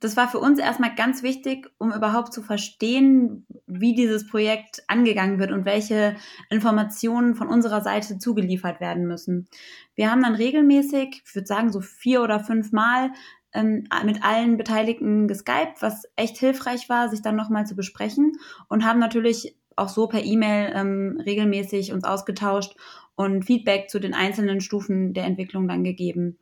Das 0.00 0.16
war 0.16 0.28
für 0.28 0.38
uns 0.38 0.60
erstmal 0.60 0.94
ganz 0.94 1.22
wichtig, 1.22 1.70
um 1.78 1.92
überhaupt 1.92 2.32
zu 2.32 2.42
verstehen, 2.42 3.46
wie 3.66 3.94
dieses 3.94 4.28
Projekt 4.28 4.82
angegangen 4.86 5.40
wird 5.40 5.50
und 5.50 5.64
welche 5.64 6.14
Informationen 6.50 7.34
von 7.34 7.48
unserer 7.48 7.80
Seite 7.80 8.18
zugeliefert 8.18 8.80
werden 8.80 9.06
müssen. 9.06 9.48
Wir 9.96 10.10
haben 10.10 10.22
dann 10.22 10.36
regelmäßig, 10.36 11.22
ich 11.24 11.34
würde 11.34 11.46
sagen 11.46 11.72
so 11.72 11.80
vier 11.80 12.22
oder 12.22 12.38
fünf 12.38 12.70
Mal 12.70 13.10
ähm, 13.52 13.88
mit 14.04 14.22
allen 14.22 14.56
Beteiligten 14.56 15.26
geskypt, 15.26 15.80
was 15.80 16.04
echt 16.14 16.38
hilfreich 16.38 16.88
war, 16.88 17.08
sich 17.08 17.22
dann 17.22 17.36
nochmal 17.36 17.66
zu 17.66 17.74
besprechen 17.74 18.32
und 18.68 18.84
haben 18.84 19.00
natürlich 19.00 19.56
auch 19.74 19.88
so 19.88 20.06
per 20.06 20.22
E-Mail 20.24 20.72
ähm, 20.74 21.22
regelmäßig 21.24 21.92
uns 21.92 22.04
ausgetauscht 22.04 22.76
und 23.16 23.44
Feedback 23.44 23.90
zu 23.90 23.98
den 23.98 24.14
einzelnen 24.14 24.60
Stufen 24.60 25.12
der 25.12 25.24
Entwicklung 25.24 25.66
dann 25.66 25.82
gegeben. 25.82 26.38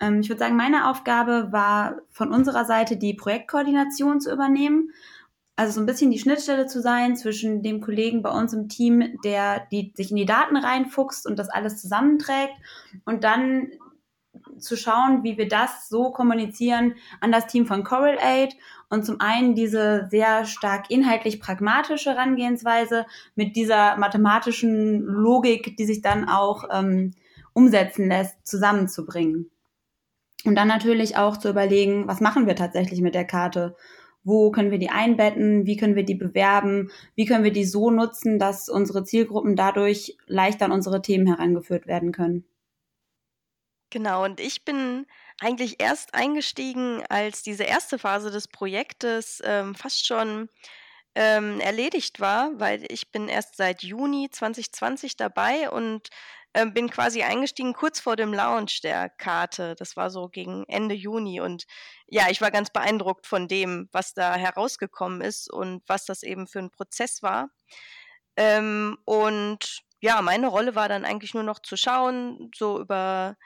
Ähm, 0.00 0.20
ich 0.20 0.28
würde 0.28 0.40
sagen, 0.40 0.56
meine 0.56 0.88
Aufgabe 0.88 1.48
war 1.52 1.96
von 2.10 2.32
unserer 2.32 2.64
Seite 2.64 2.96
die 2.96 3.14
Projektkoordination 3.14 4.20
zu 4.20 4.32
übernehmen. 4.32 4.90
Also 5.56 5.72
so 5.72 5.80
ein 5.80 5.86
bisschen 5.86 6.10
die 6.10 6.18
Schnittstelle 6.18 6.66
zu 6.66 6.82
sein 6.82 7.16
zwischen 7.16 7.62
dem 7.62 7.80
Kollegen 7.80 8.22
bei 8.22 8.30
uns 8.30 8.52
im 8.52 8.68
Team, 8.68 9.18
der 9.24 9.66
die, 9.72 9.92
sich 9.96 10.10
in 10.10 10.16
die 10.16 10.26
Daten 10.26 10.56
reinfuchst 10.56 11.26
und 11.26 11.38
das 11.38 11.48
alles 11.48 11.80
zusammenträgt 11.80 12.52
und 13.06 13.24
dann 13.24 13.68
zu 14.58 14.76
schauen, 14.76 15.22
wie 15.22 15.38
wir 15.38 15.48
das 15.48 15.88
so 15.88 16.10
kommunizieren 16.10 16.94
an 17.20 17.32
das 17.32 17.46
Team 17.46 17.66
von 17.66 17.84
Coral 17.84 18.18
Aid 18.20 18.54
und 18.90 19.04
zum 19.04 19.20
einen 19.20 19.54
diese 19.54 20.08
sehr 20.10 20.44
stark 20.44 20.90
inhaltlich 20.90 21.40
pragmatische 21.40 22.10
Herangehensweise 22.10 23.06
mit 23.34 23.56
dieser 23.56 23.96
mathematischen 23.96 25.00
Logik, 25.00 25.76
die 25.76 25.86
sich 25.86 26.02
dann 26.02 26.28
auch 26.28 26.64
ähm, 26.70 27.12
umsetzen 27.54 28.08
lässt, 28.08 28.46
zusammenzubringen. 28.46 29.50
Und 30.44 30.54
dann 30.54 30.68
natürlich 30.68 31.16
auch 31.16 31.36
zu 31.36 31.48
überlegen, 31.48 32.06
was 32.06 32.20
machen 32.20 32.46
wir 32.46 32.56
tatsächlich 32.56 33.00
mit 33.00 33.14
der 33.14 33.24
Karte? 33.24 33.76
Wo 34.22 34.50
können 34.50 34.70
wir 34.70 34.78
die 34.78 34.90
einbetten? 34.90 35.66
Wie 35.66 35.76
können 35.76 35.96
wir 35.96 36.04
die 36.04 36.14
bewerben? 36.14 36.90
Wie 37.14 37.26
können 37.26 37.44
wir 37.44 37.52
die 37.52 37.64
so 37.64 37.90
nutzen, 37.90 38.38
dass 38.38 38.68
unsere 38.68 39.04
Zielgruppen 39.04 39.56
dadurch 39.56 40.16
leichter 40.26 40.66
an 40.66 40.72
unsere 40.72 41.00
Themen 41.00 41.26
herangeführt 41.26 41.86
werden 41.86 42.12
können? 42.12 42.44
Genau, 43.90 44.24
und 44.24 44.40
ich 44.40 44.64
bin 44.64 45.06
eigentlich 45.40 45.80
erst 45.80 46.14
eingestiegen, 46.14 47.02
als 47.08 47.42
diese 47.42 47.62
erste 47.64 47.98
Phase 47.98 48.30
des 48.30 48.48
Projektes 48.48 49.40
ähm, 49.44 49.74
fast 49.74 50.06
schon 50.06 50.48
ähm, 51.14 51.60
erledigt 51.60 52.20
war, 52.20 52.50
weil 52.58 52.84
ich 52.90 53.10
bin 53.10 53.28
erst 53.28 53.56
seit 53.56 53.82
Juni 53.82 54.28
2020 54.30 55.16
dabei 55.16 55.70
und 55.70 56.10
ähm, 56.56 56.72
bin 56.72 56.90
quasi 56.90 57.22
eingestiegen 57.22 57.74
kurz 57.74 58.00
vor 58.00 58.16
dem 58.16 58.32
Launch 58.32 58.80
der 58.80 59.10
Karte. 59.10 59.74
Das 59.76 59.94
war 59.94 60.10
so 60.10 60.28
gegen 60.28 60.64
Ende 60.68 60.94
Juni 60.94 61.38
und 61.40 61.66
ja, 62.06 62.28
ich 62.30 62.40
war 62.40 62.50
ganz 62.50 62.70
beeindruckt 62.70 63.26
von 63.26 63.46
dem, 63.46 63.90
was 63.92 64.14
da 64.14 64.36
herausgekommen 64.36 65.20
ist 65.20 65.52
und 65.52 65.82
was 65.86 66.06
das 66.06 66.22
eben 66.22 66.46
für 66.46 66.60
ein 66.60 66.70
Prozess 66.70 67.22
war. 67.22 67.50
Ähm, 68.36 68.96
und 69.04 69.82
ja, 70.00 70.22
meine 70.22 70.48
Rolle 70.48 70.74
war 70.74 70.88
dann 70.88 71.04
eigentlich 71.04 71.34
nur 71.34 71.42
noch 71.42 71.60
zu 71.60 71.76
schauen, 71.76 72.50
so 72.56 72.80
über 72.80 73.36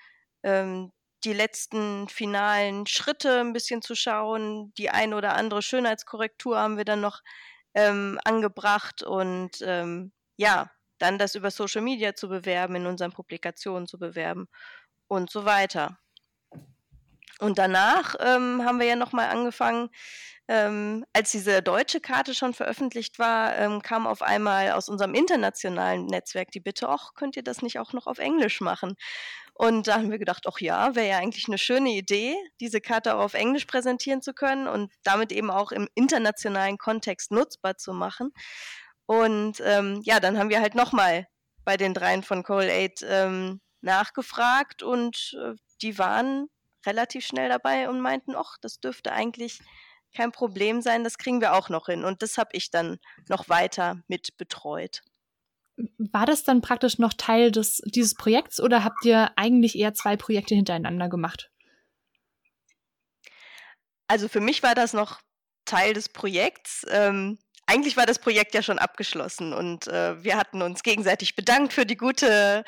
ähm, 0.44 0.92
die 1.24 1.32
letzten 1.32 2.08
finalen 2.08 2.86
Schritte 2.86 3.40
ein 3.40 3.52
bisschen 3.52 3.82
zu 3.82 3.96
schauen. 3.96 4.72
Die 4.78 4.90
ein 4.90 5.14
oder 5.14 5.34
andere 5.34 5.62
Schönheitskorrektur 5.62 6.58
haben 6.58 6.76
wir 6.76 6.84
dann 6.84 7.00
noch 7.00 7.22
ähm, 7.74 8.18
angebracht 8.24 9.02
und 9.02 9.58
ähm, 9.62 10.12
ja, 10.36 10.70
dann 11.00 11.18
das 11.18 11.34
über 11.34 11.50
Social 11.50 11.82
Media 11.82 12.14
zu 12.14 12.28
bewerben, 12.28 12.76
in 12.76 12.86
unseren 12.86 13.12
Publikationen 13.12 13.86
zu 13.86 13.98
bewerben 13.98 14.48
und 15.08 15.30
so 15.30 15.44
weiter. 15.44 15.98
Und 17.40 17.58
danach 17.58 18.14
ähm, 18.20 18.62
haben 18.64 18.78
wir 18.78 18.86
ja 18.86 18.96
nochmal 18.96 19.30
angefangen, 19.30 19.88
ähm, 20.46 21.06
als 21.12 21.30
diese 21.30 21.62
deutsche 21.62 22.00
Karte 22.00 22.34
schon 22.34 22.52
veröffentlicht 22.52 23.18
war, 23.18 23.56
ähm, 23.56 23.80
kam 23.82 24.06
auf 24.06 24.20
einmal 24.20 24.72
aus 24.72 24.88
unserem 24.88 25.14
internationalen 25.14 26.06
Netzwerk 26.06 26.50
die 26.50 26.60
Bitte, 26.60 26.88
ach, 26.88 27.14
könnt 27.14 27.36
ihr 27.36 27.42
das 27.42 27.62
nicht 27.62 27.78
auch 27.78 27.92
noch 27.92 28.06
auf 28.06 28.18
Englisch 28.18 28.60
machen? 28.60 28.96
Und 29.54 29.88
da 29.88 29.94
haben 29.94 30.10
wir 30.10 30.18
gedacht, 30.18 30.44
ach 30.48 30.58
ja, 30.60 30.94
wäre 30.94 31.08
ja 31.08 31.18
eigentlich 31.18 31.46
eine 31.46 31.58
schöne 31.58 31.90
Idee, 31.90 32.34
diese 32.60 32.80
Karte 32.80 33.14
auch 33.14 33.20
auf 33.20 33.34
Englisch 33.34 33.64
präsentieren 33.66 34.22
zu 34.22 34.34
können 34.34 34.66
und 34.66 34.92
damit 35.02 35.32
eben 35.32 35.50
auch 35.50 35.70
im 35.70 35.88
internationalen 35.94 36.78
Kontext 36.78 37.30
nutzbar 37.30 37.76
zu 37.76 37.92
machen. 37.92 38.32
Und 39.10 39.60
ähm, 39.64 40.02
ja, 40.04 40.20
dann 40.20 40.38
haben 40.38 40.50
wir 40.50 40.60
halt 40.60 40.76
nochmal 40.76 41.26
bei 41.64 41.76
den 41.76 41.94
dreien 41.94 42.22
von 42.22 42.44
Coral 42.44 42.70
Aid 42.70 43.04
ähm, 43.04 43.60
nachgefragt 43.80 44.84
und 44.84 45.36
äh, 45.42 45.56
die 45.82 45.98
waren 45.98 46.46
relativ 46.86 47.26
schnell 47.26 47.48
dabei 47.48 47.88
und 47.88 48.00
meinten, 48.00 48.36
ach, 48.36 48.56
das 48.60 48.78
dürfte 48.78 49.10
eigentlich 49.10 49.58
kein 50.14 50.30
Problem 50.30 50.80
sein, 50.80 51.02
das 51.02 51.18
kriegen 51.18 51.40
wir 51.40 51.54
auch 51.54 51.70
noch 51.70 51.86
hin. 51.86 52.04
Und 52.04 52.22
das 52.22 52.38
habe 52.38 52.50
ich 52.52 52.70
dann 52.70 53.00
noch 53.28 53.48
weiter 53.48 54.00
mit 54.06 54.36
betreut 54.36 55.02
war 55.96 56.26
das 56.26 56.44
dann 56.44 56.60
praktisch 56.60 56.98
noch 56.98 57.14
Teil 57.14 57.50
des, 57.50 57.80
dieses 57.86 58.14
Projekts 58.14 58.60
oder 58.60 58.84
habt 58.84 59.02
ihr 59.06 59.32
eigentlich 59.36 59.78
eher 59.78 59.94
zwei 59.94 60.14
Projekte 60.14 60.54
hintereinander 60.54 61.08
gemacht? 61.08 61.50
Also 64.06 64.28
für 64.28 64.40
mich 64.40 64.62
war 64.62 64.74
das 64.74 64.92
noch 64.92 65.22
Teil 65.64 65.94
des 65.94 66.10
Projekts. 66.10 66.84
Ähm, 66.90 67.38
eigentlich 67.70 67.96
war 67.96 68.06
das 68.06 68.18
Projekt 68.18 68.54
ja 68.54 68.62
schon 68.62 68.80
abgeschlossen 68.80 69.52
und 69.52 69.86
äh, 69.86 70.22
wir 70.24 70.36
hatten 70.36 70.60
uns 70.60 70.82
gegenseitig 70.82 71.36
bedankt 71.36 71.72
für 71.72 71.86
die 71.86 71.96
gute 71.96 72.64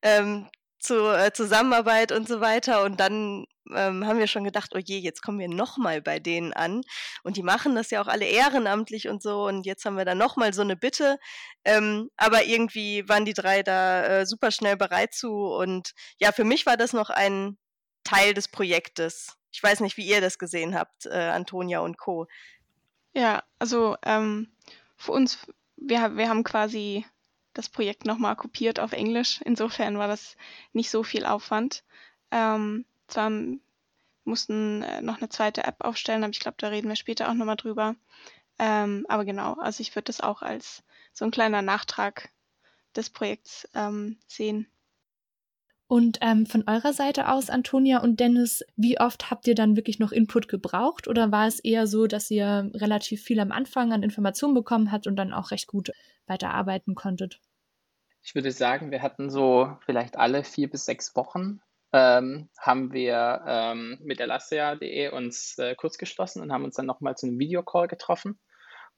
ähm, 0.00 0.48
zu, 0.78 1.08
äh, 1.14 1.32
Zusammenarbeit 1.32 2.12
und 2.12 2.26
so 2.26 2.40
weiter. 2.40 2.82
Und 2.84 3.00
dann 3.00 3.44
ähm, 3.74 4.06
haben 4.06 4.18
wir 4.18 4.26
schon 4.28 4.44
gedacht, 4.44 4.72
oh 4.74 4.78
je, 4.78 4.98
jetzt 4.98 5.22
kommen 5.22 5.38
wir 5.38 5.48
nochmal 5.48 6.00
bei 6.00 6.18
denen 6.20 6.52
an. 6.52 6.82
Und 7.22 7.36
die 7.36 7.42
machen 7.42 7.74
das 7.74 7.90
ja 7.90 8.00
auch 8.00 8.06
alle 8.06 8.26
ehrenamtlich 8.26 9.08
und 9.08 9.22
so. 9.22 9.46
Und 9.46 9.66
jetzt 9.66 9.84
haben 9.84 9.96
wir 9.96 10.04
dann 10.04 10.18
nochmal 10.18 10.54
so 10.54 10.62
eine 10.62 10.76
Bitte. 10.76 11.18
Ähm, 11.64 12.08
aber 12.16 12.44
irgendwie 12.44 13.06
waren 13.08 13.24
die 13.24 13.34
drei 13.34 13.62
da 13.62 14.04
äh, 14.04 14.26
super 14.26 14.50
schnell 14.50 14.76
bereit 14.76 15.12
zu. 15.14 15.32
Und 15.32 15.92
ja, 16.18 16.32
für 16.32 16.44
mich 16.44 16.64
war 16.64 16.76
das 16.76 16.92
noch 16.92 17.10
ein 17.10 17.58
Teil 18.04 18.34
des 18.34 18.48
Projektes. 18.48 19.34
Ich 19.52 19.62
weiß 19.62 19.80
nicht, 19.80 19.96
wie 19.96 20.06
ihr 20.06 20.20
das 20.20 20.38
gesehen 20.38 20.74
habt, 20.78 21.06
äh, 21.06 21.14
Antonia 21.14 21.80
und 21.80 21.98
Co. 21.98 22.26
Ja, 23.16 23.42
also 23.58 23.96
ähm, 24.02 24.48
für 24.98 25.12
uns, 25.12 25.38
wir, 25.76 26.16
wir 26.18 26.28
haben 26.28 26.44
quasi 26.44 27.06
das 27.54 27.70
Projekt 27.70 28.04
nochmal 28.04 28.36
kopiert 28.36 28.78
auf 28.78 28.92
Englisch. 28.92 29.40
Insofern 29.42 29.96
war 29.96 30.06
das 30.06 30.36
nicht 30.74 30.90
so 30.90 31.02
viel 31.02 31.24
Aufwand. 31.24 31.82
Ähm, 32.30 32.84
zwar 33.08 33.32
mussten 34.24 34.82
äh, 34.82 35.00
noch 35.00 35.16
eine 35.16 35.30
zweite 35.30 35.64
App 35.64 35.76
aufstellen, 35.82 36.24
aber 36.24 36.32
ich 36.32 36.40
glaube, 36.40 36.58
da 36.58 36.68
reden 36.68 36.88
wir 36.88 36.96
später 36.96 37.30
auch 37.30 37.34
nochmal 37.34 37.56
drüber. 37.56 37.96
Ähm, 38.58 39.06
aber 39.08 39.24
genau, 39.24 39.54
also 39.54 39.80
ich 39.80 39.94
würde 39.96 40.04
das 40.04 40.20
auch 40.20 40.42
als 40.42 40.84
so 41.14 41.24
ein 41.24 41.30
kleiner 41.30 41.62
Nachtrag 41.62 42.28
des 42.94 43.08
Projekts 43.08 43.66
ähm, 43.74 44.18
sehen. 44.26 44.70
Und 45.88 46.18
ähm, 46.20 46.46
von 46.46 46.64
eurer 46.66 46.92
Seite 46.92 47.28
aus, 47.28 47.48
Antonia 47.48 48.00
und 48.00 48.18
Dennis, 48.18 48.64
wie 48.74 48.98
oft 48.98 49.30
habt 49.30 49.46
ihr 49.46 49.54
dann 49.54 49.76
wirklich 49.76 50.00
noch 50.00 50.10
Input 50.10 50.48
gebraucht? 50.48 51.06
Oder 51.06 51.30
war 51.30 51.46
es 51.46 51.60
eher 51.60 51.86
so, 51.86 52.08
dass 52.08 52.30
ihr 52.30 52.70
relativ 52.74 53.22
viel 53.22 53.38
am 53.38 53.52
Anfang 53.52 53.92
an 53.92 54.02
Informationen 54.02 54.54
bekommen 54.54 54.90
habt 54.90 55.06
und 55.06 55.14
dann 55.14 55.32
auch 55.32 55.52
recht 55.52 55.68
gut 55.68 55.92
weiterarbeiten 56.26 56.96
konntet? 56.96 57.40
Ich 58.22 58.34
würde 58.34 58.50
sagen, 58.50 58.90
wir 58.90 59.02
hatten 59.02 59.30
so 59.30 59.76
vielleicht 59.84 60.16
alle 60.16 60.42
vier 60.42 60.68
bis 60.68 60.84
sechs 60.86 61.14
Wochen 61.14 61.60
ähm, 61.92 62.48
haben 62.58 62.92
wir 62.92 63.42
ähm, 63.46 63.98
mit 64.02 64.20
Elastia.de 64.20 65.10
uns 65.10 65.56
äh, 65.58 65.74
kurz 65.76 65.98
geschlossen 65.98 66.42
und 66.42 66.52
haben 66.52 66.64
uns 66.64 66.74
dann 66.74 66.86
nochmal 66.86 67.16
zu 67.16 67.26
einem 67.26 67.38
Videocall 67.38 67.88
getroffen 67.88 68.38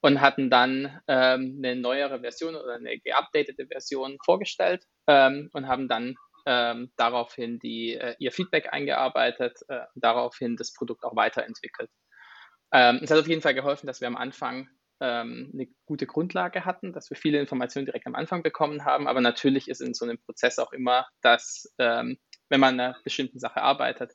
und 0.01 0.21
hatten 0.21 0.51
dann 0.51 1.01
ähm, 1.07 1.57
eine 1.59 1.77
neuere 1.77 2.21
Version 2.21 2.57
oder 2.57 2.75
eine 2.75 2.99
geupdatete 2.99 3.67
Version 3.67 4.17
vorgestellt 4.25 4.85
ähm, 5.07 5.51
und 5.53 5.69
haben 5.69 5.89
dann 5.89 6.17
ähm, 6.49 6.91
daraufhin 6.97 7.59
die, 7.59 7.95
äh, 7.95 8.17
ihr 8.19 8.33
Feedback 8.33 8.73
eingearbeitet, 8.73 9.59
äh, 9.69 9.85
daraufhin 9.95 10.57
das 10.57 10.73
Produkt 10.73 11.05
auch 11.05 11.15
weiterentwickelt. 11.15 11.91
Ähm, 12.73 13.01
es 13.03 13.11
hat 13.11 13.19
auf 13.19 13.29
jeden 13.29 13.43
Fall 13.43 13.55
geholfen, 13.55 13.87
dass 13.87 14.01
wir 14.01 14.09
am 14.09 14.17
Anfang 14.17 14.67
ähm, 15.01 15.51
eine 15.53 15.69
gute 15.85 16.07
Grundlage 16.07 16.65
hatten, 16.65 16.95
dass 16.95 17.11
wir 17.11 17.19
viele 17.19 17.39
Informationen 17.39 17.85
direkt 17.85 18.07
am 18.07 18.15
Anfang 18.15 18.43
bekommen 18.43 18.87
haben. 18.87 19.07
Aber 19.07 19.21
natürlich 19.21 19.69
ist 19.69 19.83
in 19.83 19.93
so 19.93 20.07
einem 20.07 20.19
Prozess 20.19 20.59
auch 20.59 20.73
immer, 20.73 21.07
dass 21.21 21.71
ähm, 21.79 22.17
wenn 22.49 22.61
man 22.61 22.81
an 22.81 22.81
einer 22.81 22.97
bestimmten 23.05 23.39
Sache 23.39 23.61
arbeitet, 23.61 24.15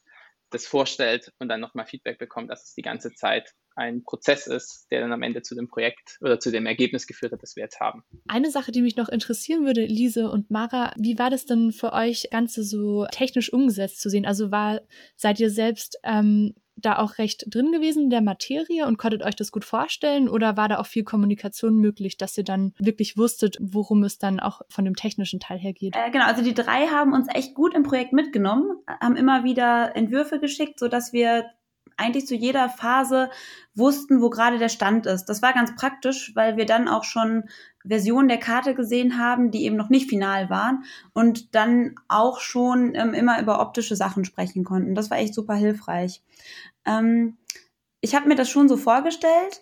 das 0.49 0.65
vorstellt 0.65 1.31
und 1.37 1.49
dann 1.49 1.59
nochmal 1.59 1.85
Feedback 1.85 2.17
bekommt, 2.17 2.49
dass 2.49 2.63
es 2.63 2.73
die 2.73 2.81
ganze 2.81 3.13
Zeit 3.13 3.51
ein 3.75 4.03
Prozess 4.03 4.47
ist, 4.47 4.87
der 4.91 5.01
dann 5.01 5.11
am 5.11 5.23
Ende 5.23 5.41
zu 5.41 5.55
dem 5.55 5.67
Projekt 5.67 6.17
oder 6.21 6.39
zu 6.39 6.51
dem 6.51 6.65
Ergebnis 6.65 7.07
geführt 7.07 7.31
hat, 7.31 7.43
das 7.43 7.55
wir 7.55 7.63
jetzt 7.63 7.79
haben. 7.79 8.03
Eine 8.27 8.51
Sache, 8.51 8.71
die 8.71 8.81
mich 8.81 8.95
noch 8.95 9.09
interessieren 9.09 9.65
würde, 9.65 9.85
Lise 9.85 10.29
und 10.29 10.51
Mara, 10.51 10.93
wie 10.97 11.17
war 11.17 11.29
das 11.29 11.45
denn 11.45 11.71
für 11.71 11.93
euch, 11.93 12.27
Ganze 12.31 12.63
so 12.63 13.05
technisch 13.11 13.51
umgesetzt 13.51 14.01
zu 14.01 14.09
sehen? 14.09 14.25
Also 14.25 14.51
war, 14.51 14.81
seid 15.15 15.39
ihr 15.39 15.49
selbst 15.49 15.97
ähm, 16.03 16.53
da 16.75 16.97
auch 16.97 17.17
recht 17.17 17.45
drin 17.47 17.71
gewesen 17.71 18.05
in 18.05 18.09
der 18.09 18.21
Materie 18.21 18.87
und 18.87 18.97
konntet 18.97 19.23
euch 19.23 19.35
das 19.35 19.51
gut 19.51 19.65
vorstellen 19.65 20.27
oder 20.27 20.57
war 20.57 20.67
da 20.67 20.79
auch 20.79 20.85
viel 20.85 21.03
Kommunikation 21.03 21.77
möglich, 21.77 22.17
dass 22.17 22.37
ihr 22.37 22.43
dann 22.43 22.73
wirklich 22.79 23.17
wusstet, 23.17 23.57
worum 23.59 24.03
es 24.03 24.17
dann 24.17 24.39
auch 24.39 24.61
von 24.69 24.85
dem 24.85 24.95
technischen 24.95 25.39
Teil 25.39 25.59
her 25.59 25.73
geht? 25.73 25.95
Äh, 25.95 26.11
genau, 26.11 26.25
also 26.25 26.43
die 26.43 26.53
drei 26.53 26.87
haben 26.87 27.13
uns 27.13 27.27
echt 27.33 27.53
gut 27.53 27.73
im 27.73 27.83
Projekt 27.83 28.13
mitgenommen, 28.13 28.77
haben 28.87 29.15
immer 29.15 29.43
wieder 29.43 29.95
Entwürfe 29.95 30.39
geschickt, 30.39 30.79
sodass 30.79 31.13
wir 31.13 31.45
eigentlich 32.03 32.27
zu 32.27 32.35
jeder 32.35 32.69
Phase 32.69 33.29
wussten, 33.75 34.21
wo 34.21 34.29
gerade 34.29 34.59
der 34.59 34.69
Stand 34.69 35.05
ist. 35.05 35.25
Das 35.25 35.41
war 35.41 35.53
ganz 35.53 35.75
praktisch, 35.75 36.31
weil 36.35 36.57
wir 36.57 36.65
dann 36.65 36.87
auch 36.87 37.03
schon 37.03 37.45
Versionen 37.85 38.27
der 38.27 38.37
Karte 38.37 38.75
gesehen 38.75 39.17
haben, 39.17 39.51
die 39.51 39.65
eben 39.65 39.75
noch 39.75 39.89
nicht 39.89 40.09
final 40.09 40.49
waren 40.49 40.83
und 41.13 41.55
dann 41.55 41.95
auch 42.07 42.39
schon 42.39 42.93
ähm, 42.95 43.13
immer 43.13 43.41
über 43.41 43.59
optische 43.59 43.95
Sachen 43.95 44.25
sprechen 44.25 44.63
konnten. 44.63 44.95
Das 44.95 45.09
war 45.09 45.17
echt 45.17 45.33
super 45.33 45.55
hilfreich. 45.55 46.21
Ähm, 46.85 47.37
ich 48.01 48.15
habe 48.15 48.27
mir 48.27 48.35
das 48.35 48.49
schon 48.49 48.67
so 48.67 48.77
vorgestellt, 48.77 49.61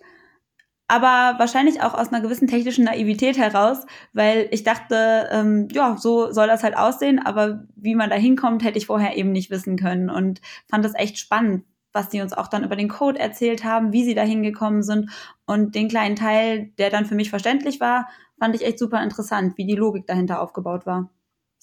aber 0.88 1.40
wahrscheinlich 1.40 1.82
auch 1.82 1.94
aus 1.94 2.10
einer 2.10 2.20
gewissen 2.20 2.48
technischen 2.48 2.84
Naivität 2.84 3.38
heraus, 3.38 3.86
weil 4.12 4.50
ich 4.52 4.64
dachte, 4.64 5.30
ähm, 5.32 5.70
ja, 5.72 5.96
so 5.96 6.34
soll 6.34 6.48
das 6.48 6.64
halt 6.64 6.76
aussehen, 6.76 7.18
aber 7.20 7.66
wie 7.76 7.96
man 7.96 8.10
da 8.10 8.18
hinkommt, 8.18 8.64
hätte 8.64 8.78
ich 8.78 8.88
vorher 8.88 9.16
eben 9.16 9.32
nicht 9.32 9.52
wissen 9.52 9.78
können 9.78 10.10
und 10.10 10.42
fand 10.70 10.84
das 10.84 10.94
echt 10.96 11.18
spannend, 11.18 11.64
was 11.94 12.10
die 12.10 12.22
uns 12.22 12.34
auch 12.34 12.48
dann 12.48 12.64
über 12.64 12.76
den 12.76 12.90
Code 12.90 13.20
erzählt 13.20 13.64
haben, 13.64 13.94
wie 13.94 14.04
sie 14.04 14.16
da 14.16 14.24
hingekommen 14.24 14.84
sind. 14.84 15.10
Und 15.46 15.76
den 15.76 15.88
kleinen 15.88 16.16
Teil, 16.16 16.72
der 16.78 16.90
dann 16.90 17.06
für 17.06 17.16
mich 17.16 17.30
verständlich 17.30 17.80
war, 17.80 18.08
fand 18.40 18.56
ich 18.56 18.66
echt 18.66 18.80
super 18.80 19.04
interessant, 19.04 19.58
wie 19.58 19.66
die 19.66 19.76
Logik 19.76 20.08
dahinter 20.08 20.42
aufgebaut 20.42 20.86
war. 20.86 21.10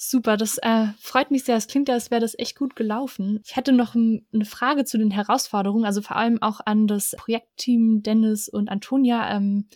Super, 0.00 0.36
das 0.36 0.58
äh, 0.58 0.86
freut 1.00 1.32
mich 1.32 1.42
sehr. 1.42 1.56
Es 1.56 1.66
klingt, 1.66 1.90
als 1.90 2.12
wäre 2.12 2.20
das 2.20 2.38
echt 2.38 2.56
gut 2.56 2.76
gelaufen. 2.76 3.40
Ich 3.44 3.56
hätte 3.56 3.72
noch 3.72 3.96
eine 3.96 4.44
Frage 4.44 4.84
zu 4.84 4.96
den 4.96 5.10
Herausforderungen, 5.10 5.84
also 5.84 6.02
vor 6.02 6.14
allem 6.14 6.40
auch 6.40 6.60
an 6.64 6.86
das 6.86 7.16
Projektteam 7.18 8.04
Dennis 8.04 8.48
und 8.48 8.68
Antonia. 8.68 9.34
Ähm, 9.34 9.66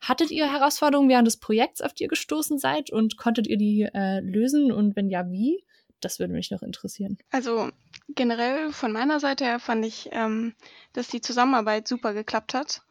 hattet 0.00 0.30
ihr 0.30 0.50
Herausforderungen 0.50 1.10
während 1.10 1.26
des 1.26 1.38
Projekts, 1.38 1.82
auf 1.82 1.92
die 1.92 2.04
ihr 2.04 2.08
gestoßen 2.08 2.58
seid 2.58 2.90
und 2.90 3.18
konntet 3.18 3.46
ihr 3.46 3.58
die 3.58 3.82
äh, 3.92 4.20
lösen 4.20 4.72
und 4.72 4.96
wenn 4.96 5.10
ja, 5.10 5.30
wie? 5.30 5.62
Das 6.00 6.18
würde 6.18 6.32
mich 6.32 6.50
noch 6.50 6.62
interessieren. 6.62 7.18
Also 7.30 7.68
generell 8.08 8.72
von 8.72 8.92
meiner 8.92 9.20
Seite 9.20 9.44
her 9.44 9.60
fand 9.60 9.84
ich, 9.84 10.08
ähm, 10.12 10.54
dass 10.92 11.08
die 11.08 11.20
Zusammenarbeit 11.20 11.86
super 11.86 12.14
geklappt 12.14 12.54
hat. 12.54 12.82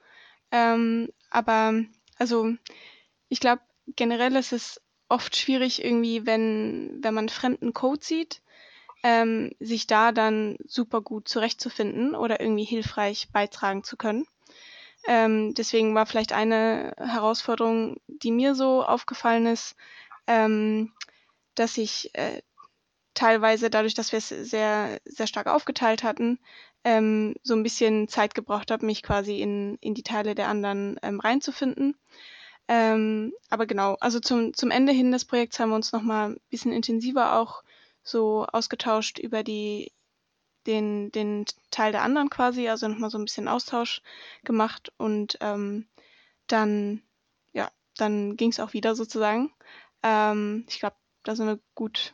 Ähm, 0.52 1.12
aber 1.30 1.74
also 2.18 2.54
ich 3.30 3.40
glaube, 3.40 3.62
generell 3.96 4.36
ist 4.36 4.54
es 4.54 4.82
oft 5.10 5.36
schwierig 5.36 5.84
irgendwie, 5.84 6.26
wenn, 6.26 7.00
wenn 7.02 7.14
man 7.14 7.30
fremden 7.30 7.74
Code 7.74 8.04
sieht, 8.04 8.42
ähm, 9.04 9.52
sich 9.60 9.88
da 9.88 10.12
dann 10.12 10.58
super 10.66 11.02
gut 11.02 11.28
zurechtzufinden 11.28 12.16
oder 12.16 12.42
irgendwie 12.42 12.64
hilfreich 12.64 13.30
beitragen 13.32 13.84
zu 13.84 13.98
können. 13.98 14.26
Ähm, 15.08 15.54
deswegen 15.54 15.96
war 15.96 16.06
vielleicht 16.06 16.34
eine 16.34 16.94
Herausforderung, 16.98 18.02
die 18.08 18.32
mir 18.32 18.56
so 18.56 18.84
aufgefallen 18.84 19.46
ist, 19.46 19.76
ähm, 20.26 20.92
dass 21.56 21.78
ich 21.78 22.14
äh, 22.16 22.42
teilweise 23.18 23.72
dadurch, 23.72 23.96
dass 23.96 24.12
wir 24.12 24.20
es 24.20 24.30
sehr, 24.30 25.02
sehr 25.06 25.26
stark 25.26 25.48
aufgeteilt 25.48 26.04
hatten, 26.04 26.40
ähm, 26.84 27.34
so 27.44 27.56
ein 27.56 27.64
bisschen 27.64 28.08
Zeit 28.08 28.36
gebraucht 28.36 28.70
habe, 28.70 28.86
mich 28.86 29.02
quasi 29.02 29.42
in, 29.42 29.78
in 29.82 29.96
die 29.96 30.04
Teile 30.04 30.36
der 30.36 30.48
anderen 30.48 31.00
ähm, 31.02 31.20
reinzufinden. 31.20 31.98
Ähm, 32.68 33.34
aber 33.50 33.66
genau, 33.66 33.98
also 34.02 34.20
zum, 34.20 34.54
zum 34.54 34.70
Ende 34.70 34.92
hin 34.92 35.12
des 35.12 35.26
Projekts 35.26 35.60
haben 35.60 35.70
wir 35.70 35.76
uns 35.76 35.92
nochmal 35.94 36.32
ein 36.32 36.40
bisschen 36.52 36.72
intensiver 36.72 37.40
auch 37.40 37.64
so 38.04 38.46
ausgetauscht 38.46 39.18
über 39.18 39.44
die, 39.44 39.92
den, 40.68 41.12
den 41.12 41.46
Teil 41.72 41.92
der 41.92 42.04
anderen 42.04 42.30
quasi, 42.30 42.70
also 42.70 42.88
nochmal 42.88 43.10
so 43.10 43.18
ein 43.18 43.26
bisschen 43.26 43.48
Austausch 43.48 44.02
gemacht 44.44 44.92
und 44.98 45.38
ähm, 45.42 45.88
dann, 46.46 47.02
ja, 47.52 47.72
dann 47.98 48.38
ging 48.38 48.52
es 48.52 48.60
auch 48.60 48.74
wieder 48.74 48.96
sozusagen. 48.96 49.52
Ähm, 50.04 50.66
ich 50.70 50.80
glaube, 50.80 50.96
da 51.24 51.36
sind 51.36 51.48
wir 51.48 51.60
gut 51.74 52.14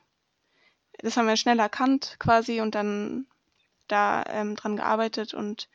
das 1.04 1.18
haben 1.18 1.28
wir 1.28 1.36
schnell 1.38 1.60
erkannt 1.60 2.16
quasi 2.20 2.62
und 2.62 2.76
dann 2.76 3.28
da 3.88 4.24
ähm, 4.28 4.56
dran 4.56 4.78
gearbeitet 4.78 5.34
und 5.34 5.70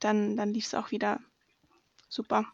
dann, 0.00 0.36
dann 0.36 0.52
lief 0.52 0.66
es 0.66 0.74
auch 0.74 0.90
wieder 0.90 1.20
super. 2.08 2.46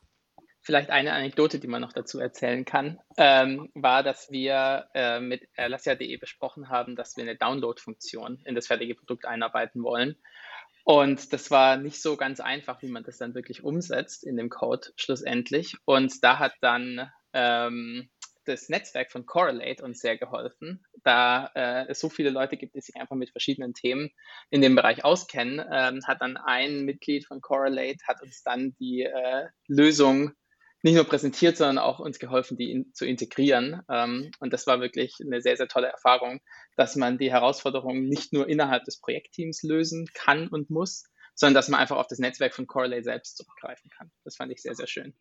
Vielleicht 0.60 0.90
eine 0.90 1.14
Anekdote, 1.14 1.58
die 1.58 1.66
man 1.66 1.80
noch 1.80 1.94
dazu 1.94 2.20
erzählen 2.20 2.66
kann, 2.66 3.00
ähm, 3.16 3.70
war, 3.74 4.02
dass 4.02 4.30
wir 4.30 4.88
äh, 4.92 5.18
mit 5.18 5.48
Erlassia.de 5.54 6.14
besprochen 6.18 6.68
haben, 6.68 6.94
dass 6.94 7.16
wir 7.16 7.24
eine 7.24 7.36
Download-Funktion 7.36 8.42
in 8.44 8.54
das 8.54 8.66
fertige 8.66 8.94
Produkt 8.94 9.24
einarbeiten 9.24 9.82
wollen. 9.82 10.16
Und 10.84 11.32
das 11.32 11.50
war 11.50 11.78
nicht 11.78 12.02
so 12.02 12.16
ganz 12.16 12.40
einfach, 12.40 12.82
wie 12.82 12.88
man 12.88 13.04
das 13.04 13.16
dann 13.16 13.34
wirklich 13.34 13.64
umsetzt 13.64 14.24
in 14.24 14.36
dem 14.36 14.50
Code 14.50 14.88
schlussendlich. 14.96 15.74
Und 15.86 16.22
da 16.22 16.38
hat 16.38 16.52
dann 16.60 17.10
ähm, 17.32 18.10
das 18.48 18.68
Netzwerk 18.68 19.12
von 19.12 19.26
Correlate 19.26 19.84
uns 19.84 20.00
sehr 20.00 20.16
geholfen, 20.16 20.84
da 21.04 21.50
äh, 21.54 21.86
es 21.88 22.00
so 22.00 22.08
viele 22.08 22.30
Leute 22.30 22.56
gibt, 22.56 22.74
die 22.74 22.80
sich 22.80 22.96
einfach 22.96 23.16
mit 23.16 23.30
verschiedenen 23.30 23.74
Themen 23.74 24.10
in 24.50 24.60
dem 24.60 24.74
Bereich 24.74 25.04
auskennen, 25.04 25.64
ähm, 25.70 26.00
hat 26.06 26.20
dann 26.20 26.36
ein 26.36 26.84
Mitglied 26.84 27.26
von 27.26 27.40
Correlate, 27.40 27.98
hat 28.06 28.22
uns 28.22 28.42
dann 28.42 28.74
die 28.80 29.02
äh, 29.02 29.46
Lösung 29.66 30.32
nicht 30.82 30.94
nur 30.94 31.04
präsentiert, 31.04 31.56
sondern 31.56 31.78
auch 31.78 31.98
uns 31.98 32.18
geholfen, 32.18 32.56
die 32.56 32.70
in, 32.70 32.94
zu 32.94 33.04
integrieren. 33.04 33.82
Ähm, 33.90 34.30
und 34.38 34.52
das 34.52 34.66
war 34.66 34.80
wirklich 34.80 35.16
eine 35.20 35.40
sehr, 35.40 35.56
sehr 35.56 35.68
tolle 35.68 35.88
Erfahrung, 35.88 36.40
dass 36.76 36.96
man 36.96 37.18
die 37.18 37.32
Herausforderungen 37.32 38.08
nicht 38.08 38.32
nur 38.32 38.48
innerhalb 38.48 38.84
des 38.84 39.00
Projektteams 39.00 39.62
lösen 39.62 40.06
kann 40.14 40.48
und 40.48 40.70
muss, 40.70 41.04
sondern 41.34 41.54
dass 41.54 41.68
man 41.68 41.80
einfach 41.80 41.96
auf 41.96 42.06
das 42.06 42.18
Netzwerk 42.18 42.54
von 42.54 42.66
Correlate 42.66 43.04
selbst 43.04 43.36
zurückgreifen 43.36 43.90
kann. 43.90 44.10
Das 44.24 44.36
fand 44.36 44.52
ich 44.52 44.62
sehr, 44.62 44.74
sehr 44.74 44.86
schön. 44.86 45.14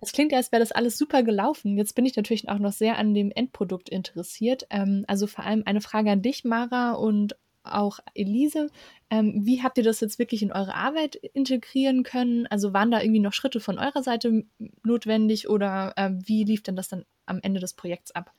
Es 0.00 0.12
klingt 0.12 0.32
ja, 0.32 0.38
als 0.38 0.50
wäre 0.50 0.60
das 0.60 0.72
alles 0.72 0.96
super 0.96 1.22
gelaufen. 1.22 1.76
Jetzt 1.76 1.94
bin 1.94 2.06
ich 2.06 2.16
natürlich 2.16 2.48
auch 2.48 2.58
noch 2.58 2.72
sehr 2.72 2.98
an 2.98 3.14
dem 3.14 3.30
Endprodukt 3.30 3.88
interessiert. 3.88 4.66
Ähm, 4.70 5.04
also 5.08 5.26
vor 5.26 5.44
allem 5.44 5.62
eine 5.66 5.80
Frage 5.80 6.10
an 6.10 6.22
dich, 6.22 6.44
Mara, 6.44 6.92
und 6.92 7.36
auch 7.62 8.00
Elise. 8.14 8.68
Ähm, 9.10 9.44
wie 9.44 9.62
habt 9.62 9.76
ihr 9.76 9.84
das 9.84 10.00
jetzt 10.00 10.18
wirklich 10.18 10.42
in 10.42 10.52
eure 10.52 10.74
Arbeit 10.74 11.16
integrieren 11.16 12.02
können? 12.02 12.46
Also 12.46 12.72
waren 12.72 12.90
da 12.90 13.00
irgendwie 13.00 13.20
noch 13.20 13.34
Schritte 13.34 13.60
von 13.60 13.78
eurer 13.78 14.02
Seite 14.02 14.44
notwendig 14.82 15.48
oder 15.48 15.92
äh, 15.96 16.10
wie 16.12 16.44
lief 16.44 16.62
denn 16.62 16.76
das 16.76 16.88
dann 16.88 17.04
am 17.26 17.40
Ende 17.42 17.60
des 17.60 17.74
Projekts 17.74 18.12
ab? 18.12 18.32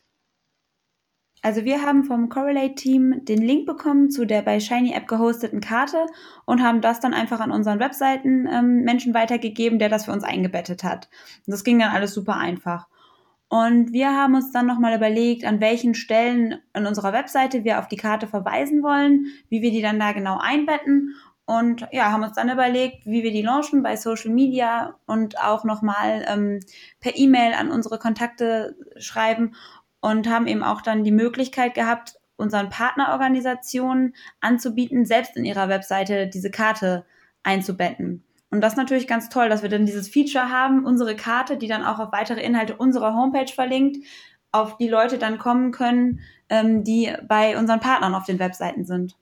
Also 1.43 1.65
wir 1.65 1.81
haben 1.81 2.03
vom 2.03 2.29
Correlate-Team 2.29 3.25
den 3.25 3.41
Link 3.41 3.65
bekommen 3.65 4.11
zu 4.11 4.25
der 4.25 4.43
bei 4.43 4.59
Shiny 4.59 4.93
App 4.93 5.07
gehosteten 5.07 5.59
Karte 5.59 6.05
und 6.45 6.61
haben 6.61 6.81
das 6.81 6.99
dann 6.99 7.15
einfach 7.15 7.39
an 7.39 7.51
unseren 7.51 7.79
Webseiten 7.79 8.47
ähm, 8.47 8.83
Menschen 8.83 9.15
weitergegeben, 9.15 9.79
der 9.79 9.89
das 9.89 10.05
für 10.05 10.11
uns 10.11 10.23
eingebettet 10.23 10.83
hat. 10.83 11.09
Und 11.47 11.51
das 11.51 11.63
ging 11.63 11.79
dann 11.79 11.93
alles 11.93 12.13
super 12.13 12.37
einfach. 12.37 12.87
Und 13.49 13.91
wir 13.91 14.15
haben 14.15 14.35
uns 14.35 14.51
dann 14.51 14.67
nochmal 14.67 14.95
überlegt, 14.95 15.43
an 15.43 15.59
welchen 15.59 15.95
Stellen 15.95 16.59
in 16.73 16.85
unserer 16.85 17.11
Webseite 17.11 17.63
wir 17.63 17.79
auf 17.79 17.87
die 17.87 17.97
Karte 17.97 18.27
verweisen 18.27 18.81
wollen, 18.83 19.25
wie 19.49 19.61
wir 19.61 19.71
die 19.71 19.81
dann 19.81 19.99
da 19.99 20.13
genau 20.13 20.37
einbetten. 20.39 21.15
Und 21.45 21.85
ja, 21.91 22.11
haben 22.11 22.23
uns 22.23 22.35
dann 22.35 22.49
überlegt, 22.49 23.05
wie 23.05 23.23
wir 23.23 23.31
die 23.31 23.41
launchen 23.41 23.83
bei 23.83 23.97
Social 23.97 24.31
Media 24.31 24.95
und 25.05 25.37
auch 25.37 25.65
nochmal 25.65 26.23
ähm, 26.29 26.59
per 27.01 27.17
E-Mail 27.17 27.53
an 27.53 27.71
unsere 27.71 27.99
Kontakte 27.99 28.77
schreiben 28.97 29.53
und 30.01 30.29
haben 30.29 30.47
eben 30.47 30.63
auch 30.63 30.81
dann 30.81 31.03
die 31.03 31.11
Möglichkeit 31.11 31.73
gehabt, 31.73 32.15
unseren 32.35 32.69
Partnerorganisationen 32.69 34.15
anzubieten, 34.41 35.05
selbst 35.05 35.37
in 35.37 35.45
ihrer 35.45 35.69
Webseite 35.69 36.27
diese 36.27 36.51
Karte 36.51 37.05
einzubetten. 37.43 38.23
Und 38.49 38.61
das 38.61 38.73
ist 38.73 38.77
natürlich 38.77 39.07
ganz 39.07 39.29
toll, 39.29 39.47
dass 39.47 39.61
wir 39.61 39.69
dann 39.69 39.85
dieses 39.85 40.09
Feature 40.09 40.49
haben, 40.49 40.85
unsere 40.85 41.15
Karte, 41.15 41.55
die 41.57 41.67
dann 41.67 41.85
auch 41.85 41.99
auf 41.99 42.11
weitere 42.11 42.41
Inhalte 42.41 42.75
unserer 42.75 43.13
Homepage 43.15 43.51
verlinkt, 43.51 44.05
auf 44.51 44.77
die 44.77 44.89
Leute 44.89 45.17
dann 45.17 45.37
kommen 45.37 45.71
können, 45.71 46.19
ähm, 46.49 46.83
die 46.83 47.13
bei 47.27 47.57
unseren 47.57 47.79
Partnern 47.79 48.13
auf 48.13 48.25
den 48.25 48.39
Webseiten 48.39 48.83
sind. 48.83 49.15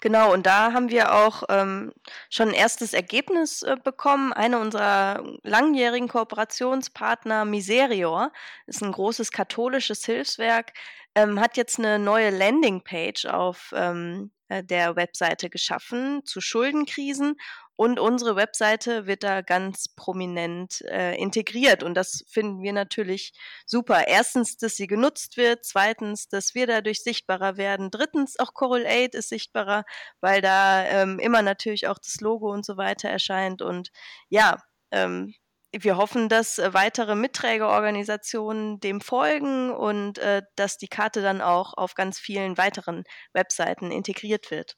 Genau, 0.00 0.32
und 0.32 0.46
da 0.46 0.72
haben 0.72 0.90
wir 0.90 1.12
auch 1.12 1.42
ähm, 1.48 1.92
schon 2.30 2.48
ein 2.48 2.54
erstes 2.54 2.92
Ergebnis 2.92 3.62
äh, 3.62 3.76
bekommen. 3.82 4.32
Einer 4.32 4.60
unserer 4.60 5.24
langjährigen 5.42 6.08
Kooperationspartner, 6.08 7.44
Miserior, 7.44 8.30
ist 8.66 8.82
ein 8.82 8.92
großes 8.92 9.32
katholisches 9.32 10.04
Hilfswerk, 10.04 10.72
ähm, 11.16 11.40
hat 11.40 11.56
jetzt 11.56 11.78
eine 11.80 11.98
neue 11.98 12.30
Landingpage 12.30 13.26
auf 13.26 13.72
ähm, 13.74 14.30
äh, 14.48 14.62
der 14.62 14.94
Webseite 14.94 15.50
geschaffen 15.50 16.24
zu 16.24 16.40
Schuldenkrisen 16.40 17.36
und 17.78 18.00
unsere 18.00 18.34
Webseite 18.34 19.06
wird 19.06 19.22
da 19.22 19.40
ganz 19.40 19.86
prominent 19.94 20.80
äh, 20.90 21.14
integriert. 21.14 21.84
Und 21.84 21.94
das 21.94 22.24
finden 22.28 22.60
wir 22.60 22.72
natürlich 22.72 23.30
super. 23.66 24.08
Erstens, 24.08 24.56
dass 24.56 24.74
sie 24.74 24.88
genutzt 24.88 25.36
wird. 25.36 25.64
Zweitens, 25.64 26.26
dass 26.26 26.56
wir 26.56 26.66
dadurch 26.66 27.04
sichtbarer 27.04 27.56
werden. 27.56 27.92
Drittens, 27.92 28.36
auch 28.40 28.52
Coral 28.52 28.84
Aid 28.84 29.14
ist 29.14 29.28
sichtbarer, 29.28 29.84
weil 30.20 30.40
da 30.42 30.84
ähm, 30.86 31.20
immer 31.20 31.42
natürlich 31.42 31.86
auch 31.86 31.98
das 31.98 32.20
Logo 32.20 32.50
und 32.50 32.66
so 32.66 32.76
weiter 32.76 33.10
erscheint. 33.10 33.62
Und 33.62 33.90
ja, 34.28 34.56
ähm, 34.90 35.34
wir 35.72 35.96
hoffen, 35.98 36.28
dass 36.28 36.58
äh, 36.58 36.74
weitere 36.74 37.14
Mitträgerorganisationen 37.14 38.80
dem 38.80 39.00
folgen 39.00 39.70
und 39.70 40.18
äh, 40.18 40.42
dass 40.56 40.78
die 40.78 40.88
Karte 40.88 41.22
dann 41.22 41.40
auch 41.40 41.74
auf 41.76 41.94
ganz 41.94 42.18
vielen 42.18 42.58
weiteren 42.58 43.04
Webseiten 43.32 43.92
integriert 43.92 44.50
wird. 44.50 44.76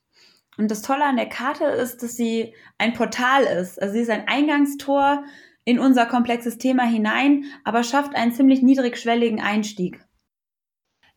Und 0.56 0.70
das 0.70 0.82
Tolle 0.82 1.04
an 1.04 1.16
der 1.16 1.28
Karte 1.28 1.64
ist, 1.64 2.02
dass 2.02 2.16
sie 2.16 2.54
ein 2.78 2.92
Portal 2.92 3.44
ist. 3.44 3.80
Also 3.80 3.94
sie 3.94 4.00
ist 4.00 4.10
ein 4.10 4.28
Eingangstor 4.28 5.24
in 5.64 5.78
unser 5.78 6.06
komplexes 6.06 6.58
Thema 6.58 6.84
hinein, 6.84 7.44
aber 7.64 7.82
schafft 7.82 8.14
einen 8.14 8.32
ziemlich 8.32 8.62
niedrigschwelligen 8.62 9.40
Einstieg. 9.40 10.04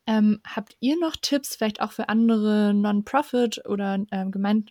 Ähm, 0.05 0.41
habt 0.45 0.75
ihr 0.79 0.99
noch 0.99 1.15
Tipps, 1.15 1.55
vielleicht 1.55 1.81
auch 1.81 1.93
für 1.93 2.09
andere 2.09 2.73
Non-Profit 2.73 3.65
oder 3.65 4.03
ähm, 4.11 4.31
gemein 4.31 4.65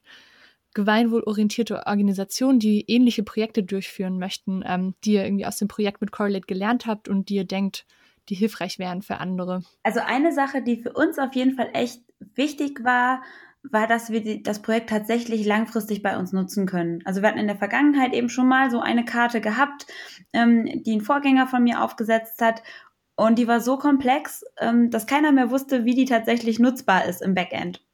gemeinwohlorientierte 0.74 1.86
Organisationen, 1.86 2.58
die 2.58 2.84
ähnliche 2.88 3.22
Projekte 3.22 3.62
durchführen 3.62 4.18
möchten, 4.18 4.62
ähm, 4.66 4.94
die 5.04 5.14
ihr 5.14 5.24
irgendwie 5.24 5.46
aus 5.46 5.58
dem 5.58 5.68
Projekt 5.68 6.00
mit 6.00 6.12
Correlate 6.12 6.46
gelernt 6.46 6.86
habt 6.86 7.08
und 7.08 7.28
die 7.28 7.36
ihr 7.36 7.44
denkt, 7.44 7.84
die 8.28 8.34
hilfreich 8.34 8.78
wären 8.78 9.02
für 9.02 9.18
andere? 9.18 9.62
Also 9.82 10.00
eine 10.00 10.32
Sache, 10.32 10.62
die 10.62 10.76
für 10.76 10.92
uns 10.92 11.18
auf 11.18 11.34
jeden 11.34 11.56
Fall 11.56 11.70
echt 11.74 12.00
wichtig 12.34 12.84
war, 12.84 13.22
war, 13.62 13.86
dass 13.86 14.10
wir 14.10 14.22
die, 14.22 14.42
das 14.42 14.60
Projekt 14.60 14.90
tatsächlich 14.90 15.46
langfristig 15.46 16.02
bei 16.02 16.18
uns 16.18 16.32
nutzen 16.32 16.66
können. 16.66 17.00
Also 17.04 17.22
wir 17.22 17.28
hatten 17.28 17.38
in 17.38 17.46
der 17.46 17.56
Vergangenheit 17.56 18.12
eben 18.12 18.28
schon 18.28 18.48
mal 18.48 18.70
so 18.70 18.80
eine 18.80 19.04
Karte 19.04 19.40
gehabt, 19.40 19.86
ähm, 20.32 20.82
die 20.82 20.96
ein 20.96 21.00
Vorgänger 21.00 21.46
von 21.46 21.62
mir 21.62 21.82
aufgesetzt 21.82 22.42
hat. 22.42 22.62
Und 23.14 23.38
die 23.38 23.46
war 23.46 23.60
so 23.60 23.76
komplex, 23.76 24.44
ähm, 24.58 24.90
dass 24.90 25.06
keiner 25.06 25.32
mehr 25.32 25.50
wusste, 25.50 25.84
wie 25.84 25.94
die 25.94 26.06
tatsächlich 26.06 26.58
nutzbar 26.58 27.04
ist 27.04 27.22
im 27.22 27.34
Backend. 27.34 27.84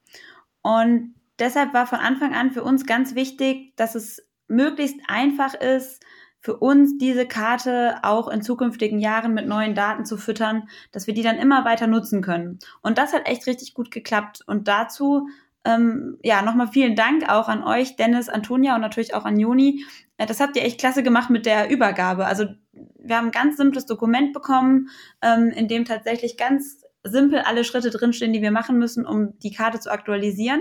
Und 0.63 1.15
deshalb 1.39 1.75
war 1.75 1.87
von 1.87 1.99
Anfang 1.99 2.35
an 2.35 2.51
für 2.51 2.63
uns 2.63 2.87
ganz 2.87 3.15
wichtig, 3.15 3.75
dass 3.77 3.95
es 3.95 4.27
möglichst 4.49 4.99
einfach 5.07 5.55
ist, 5.55 6.03
für 6.41 6.57
uns 6.57 6.97
diese 6.99 7.27
Karte 7.27 7.97
auch 8.03 8.29
in 8.29 8.43
zukünftigen 8.43 9.01
Jahren 9.01 9.35
mit 9.35 9.47
neuen 9.49 9.75
Daten 9.75 10.05
zu 10.05 10.17
füttern, 10.17 10.69
dass 10.93 11.07
wir 11.07 11.15
die 11.15 11.23
dann 11.23 11.37
immer 11.37 11.65
weiter 11.65 11.89
nutzen 11.89 12.23
können. 12.23 12.61
Und 12.81 12.97
das 12.97 13.13
hat 13.13 13.27
echt 13.29 13.47
richtig 13.47 13.75
gut 13.75 13.91
geklappt. 13.91 14.43
Und 14.47 14.69
dazu 14.69 15.29
ähm, 15.69 16.19
ja, 16.23 16.41
nochmal 16.43 16.69
vielen 16.69 16.97
Dank 16.97 17.29
auch 17.29 17.49
an 17.49 17.63
euch, 17.63 17.97
Dennis, 17.97 18.29
Antonia 18.31 18.75
und 18.75 18.81
natürlich 18.81 19.15
auch 19.15 19.27
an 19.27 19.39
Joni. 19.39 19.85
Äh, 20.17 20.27
das 20.27 20.41
habt 20.41 20.57
ihr 20.57 20.65
echt 20.65 20.81
klasse 20.81 21.03
gemacht 21.03 21.29
mit 21.29 21.45
der 21.45 21.71
Übergabe. 21.71 22.27
Also 22.27 22.47
wir 22.73 23.17
haben 23.17 23.27
ein 23.27 23.33
ganz 23.33 23.59
simples 23.59 23.85
Dokument 23.85 24.33
bekommen, 24.33 24.89
ähm, 25.23 25.51
in 25.51 25.69
dem 25.69 25.85
tatsächlich 25.85 26.39
ganz 26.39 26.85
simpel 27.05 27.41
alle 27.41 27.65
Schritte 27.65 27.91
drinstehen, 27.91 28.33
die 28.33 28.43
wir 28.43 28.51
machen 28.51 28.79
müssen, 28.79 29.07
um 29.07 29.39
die 29.41 29.53
Karte 29.53 29.79
zu 29.79 29.91
aktualisieren. 29.91 30.61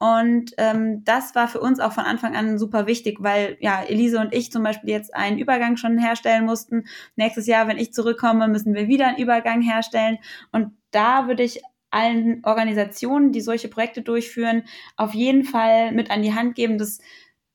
Und 0.00 0.52
ähm, 0.58 1.02
das 1.04 1.34
war 1.34 1.48
für 1.48 1.60
uns 1.60 1.80
auch 1.80 1.92
von 1.92 2.04
Anfang 2.04 2.36
an 2.36 2.56
super 2.56 2.86
wichtig, 2.86 3.16
weil 3.20 3.56
ja 3.60 3.82
Elise 3.82 4.20
und 4.20 4.32
ich 4.32 4.52
zum 4.52 4.62
Beispiel 4.62 4.90
jetzt 4.90 5.12
einen 5.14 5.38
Übergang 5.38 5.76
schon 5.76 5.98
herstellen 5.98 6.44
mussten. 6.44 6.84
Nächstes 7.16 7.48
Jahr, 7.48 7.66
wenn 7.66 7.78
ich 7.78 7.92
zurückkomme, 7.92 8.46
müssen 8.46 8.74
wir 8.74 8.86
wieder 8.86 9.08
einen 9.08 9.18
Übergang 9.18 9.60
herstellen. 9.60 10.18
Und 10.52 10.70
da 10.92 11.26
würde 11.26 11.42
ich 11.42 11.62
allen 11.90 12.44
Organisationen, 12.44 13.32
die 13.32 13.40
solche 13.40 13.68
Projekte 13.68 14.02
durchführen, 14.02 14.64
auf 14.96 15.14
jeden 15.14 15.44
Fall 15.44 15.92
mit 15.92 16.10
an 16.10 16.22
die 16.22 16.34
Hand 16.34 16.54
geben, 16.54 16.78
dass 16.78 16.98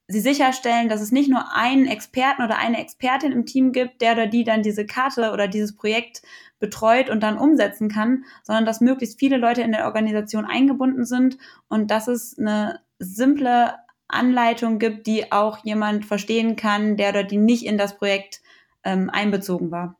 sie 0.07 0.19
sicherstellen, 0.19 0.89
dass 0.89 1.01
es 1.01 1.11
nicht 1.11 1.29
nur 1.29 1.53
einen 1.55 1.87
Experten 1.87 2.43
oder 2.43 2.57
eine 2.57 2.79
Expertin 2.79 3.31
im 3.31 3.45
Team 3.45 3.71
gibt, 3.71 4.01
der 4.01 4.13
oder 4.13 4.27
die 4.27 4.43
dann 4.43 4.61
diese 4.61 4.85
Karte 4.85 5.31
oder 5.31 5.47
dieses 5.47 5.75
Projekt 5.75 6.21
betreut 6.59 7.09
und 7.09 7.21
dann 7.21 7.37
umsetzen 7.37 7.89
kann, 7.89 8.25
sondern 8.43 8.65
dass 8.65 8.81
möglichst 8.81 9.19
viele 9.19 9.37
Leute 9.37 9.61
in 9.61 9.71
der 9.71 9.85
Organisation 9.85 10.45
eingebunden 10.45 11.05
sind 11.05 11.37
und 11.67 11.91
dass 11.91 12.07
es 12.07 12.37
eine 12.37 12.81
simple 12.99 13.75
Anleitung 14.07 14.79
gibt, 14.79 15.07
die 15.07 15.31
auch 15.31 15.63
jemand 15.63 16.05
verstehen 16.05 16.55
kann, 16.55 16.97
der 16.97 17.09
oder 17.09 17.23
die 17.23 17.37
nicht 17.37 17.65
in 17.65 17.77
das 17.77 17.97
Projekt 17.97 18.41
ähm, 18.83 19.09
einbezogen 19.09 19.71
war. 19.71 19.97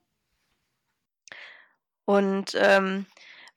Und 2.05 2.57
ähm, 2.59 3.05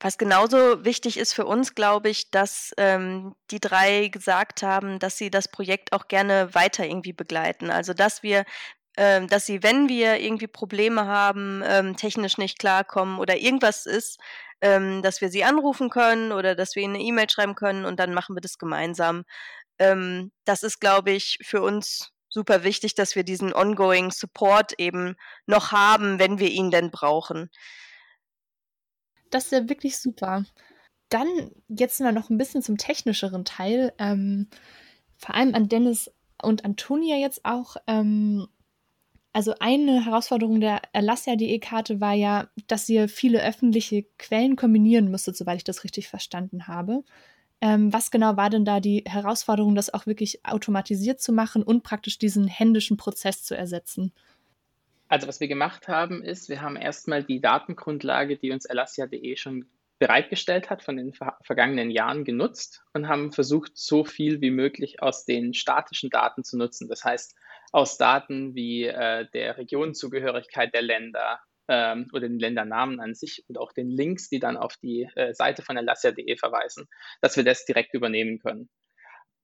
was 0.00 0.18
genauso 0.18 0.84
wichtig 0.84 1.18
ist 1.18 1.32
für 1.32 1.46
uns, 1.46 1.74
glaube 1.74 2.10
ich, 2.10 2.30
dass 2.30 2.72
ähm, 2.76 3.34
die 3.50 3.60
drei 3.60 4.08
gesagt 4.08 4.62
haben, 4.62 4.98
dass 4.98 5.16
sie 5.16 5.30
das 5.30 5.48
Projekt 5.48 5.92
auch 5.92 6.08
gerne 6.08 6.54
weiter 6.54 6.84
irgendwie 6.84 7.14
begleiten. 7.14 7.70
Also 7.70 7.94
dass 7.94 8.22
wir 8.22 8.44
ähm, 8.96 9.28
dass 9.28 9.44
sie, 9.46 9.62
wenn 9.62 9.88
wir 9.88 10.20
irgendwie 10.20 10.46
Probleme 10.46 11.06
haben, 11.06 11.62
ähm, 11.66 11.96
technisch 11.96 12.38
nicht 12.38 12.58
klarkommen 12.58 13.18
oder 13.18 13.36
irgendwas 13.36 13.84
ist, 13.84 14.18
ähm, 14.62 15.02
dass 15.02 15.20
wir 15.20 15.28
sie 15.28 15.44
anrufen 15.44 15.90
können 15.90 16.32
oder 16.32 16.54
dass 16.54 16.74
wir 16.76 16.82
ihnen 16.82 16.94
eine 16.94 17.04
E-Mail 17.04 17.28
schreiben 17.28 17.54
können 17.54 17.84
und 17.84 18.00
dann 18.00 18.14
machen 18.14 18.34
wir 18.34 18.40
das 18.40 18.58
gemeinsam. 18.58 19.24
Ähm, 19.78 20.32
das 20.46 20.62
ist, 20.62 20.80
glaube 20.80 21.10
ich, 21.10 21.38
für 21.42 21.60
uns 21.62 22.10
super 22.30 22.64
wichtig, 22.64 22.94
dass 22.94 23.16
wir 23.16 23.24
diesen 23.24 23.52
ongoing 23.54 24.10
Support 24.10 24.74
eben 24.78 25.16
noch 25.46 25.72
haben, 25.72 26.18
wenn 26.18 26.38
wir 26.38 26.48
ihn 26.48 26.70
denn 26.70 26.90
brauchen. 26.90 27.50
Das 29.30 29.44
ist 29.46 29.52
ja 29.52 29.68
wirklich 29.68 29.98
super. 29.98 30.44
Dann 31.08 31.28
jetzt 31.68 32.00
mal 32.00 32.12
noch 32.12 32.30
ein 32.30 32.38
bisschen 32.38 32.62
zum 32.62 32.78
technischeren 32.78 33.44
Teil. 33.44 33.92
Ähm, 33.98 34.48
vor 35.16 35.34
allem 35.34 35.54
an 35.54 35.68
Dennis 35.68 36.10
und 36.42 36.64
Antonia 36.64 37.16
jetzt 37.16 37.44
auch. 37.44 37.76
Ähm, 37.86 38.48
also 39.32 39.54
eine 39.60 40.04
Herausforderung 40.04 40.60
der 40.60 40.80
Erlassia.de-Karte 40.94 42.00
war 42.00 42.14
ja, 42.14 42.48
dass 42.68 42.88
ihr 42.88 43.08
viele 43.08 43.42
öffentliche 43.42 44.04
Quellen 44.18 44.56
kombinieren 44.56 45.10
müsstet, 45.10 45.36
soweit 45.36 45.58
ich 45.58 45.64
das 45.64 45.84
richtig 45.84 46.08
verstanden 46.08 46.68
habe. 46.68 47.04
Ähm, 47.60 47.92
was 47.92 48.10
genau 48.10 48.36
war 48.36 48.48
denn 48.50 48.64
da 48.64 48.80
die 48.80 49.04
Herausforderung, 49.06 49.74
das 49.74 49.92
auch 49.92 50.06
wirklich 50.06 50.44
automatisiert 50.46 51.20
zu 51.20 51.32
machen 51.32 51.62
und 51.62 51.82
praktisch 51.82 52.18
diesen 52.18 52.48
händischen 52.48 52.96
Prozess 52.96 53.42
zu 53.42 53.54
ersetzen? 53.54 54.12
Also 55.08 55.28
was 55.28 55.40
wir 55.40 55.48
gemacht 55.48 55.88
haben, 55.88 56.22
ist, 56.22 56.48
wir 56.48 56.62
haben 56.62 56.76
erstmal 56.76 57.22
die 57.22 57.40
Datengrundlage, 57.40 58.36
die 58.36 58.50
uns 58.50 58.64
Elastia.de 58.64 59.36
schon 59.36 59.66
bereitgestellt 59.98 60.68
hat, 60.68 60.82
von 60.82 60.96
den 60.96 61.14
ver 61.14 61.38
vergangenen 61.42 61.90
Jahren 61.90 62.24
genutzt 62.24 62.84
und 62.92 63.08
haben 63.08 63.32
versucht, 63.32 63.72
so 63.76 64.04
viel 64.04 64.40
wie 64.40 64.50
möglich 64.50 65.02
aus 65.02 65.24
den 65.24 65.54
statischen 65.54 66.10
Daten 66.10 66.44
zu 66.44 66.58
nutzen. 66.58 66.88
Das 66.88 67.04
heißt, 67.04 67.34
aus 67.72 67.96
Daten 67.96 68.54
wie 68.54 68.84
äh, 68.84 69.26
der 69.32 69.56
Regionenzugehörigkeit 69.56 70.74
der 70.74 70.82
Länder 70.82 71.40
ähm, 71.68 72.08
oder 72.12 72.28
den 72.28 72.38
Ländernamen 72.38 73.00
an 73.00 73.14
sich 73.14 73.44
und 73.48 73.58
auch 73.58 73.72
den 73.72 73.88
Links, 73.88 74.28
die 74.28 74.38
dann 74.38 74.56
auf 74.56 74.76
die 74.76 75.08
äh, 75.14 75.32
Seite 75.34 75.62
von 75.62 75.76
Elastia.de 75.76 76.36
verweisen, 76.36 76.86
dass 77.20 77.36
wir 77.36 77.44
das 77.44 77.64
direkt 77.64 77.94
übernehmen 77.94 78.38
können. 78.38 78.68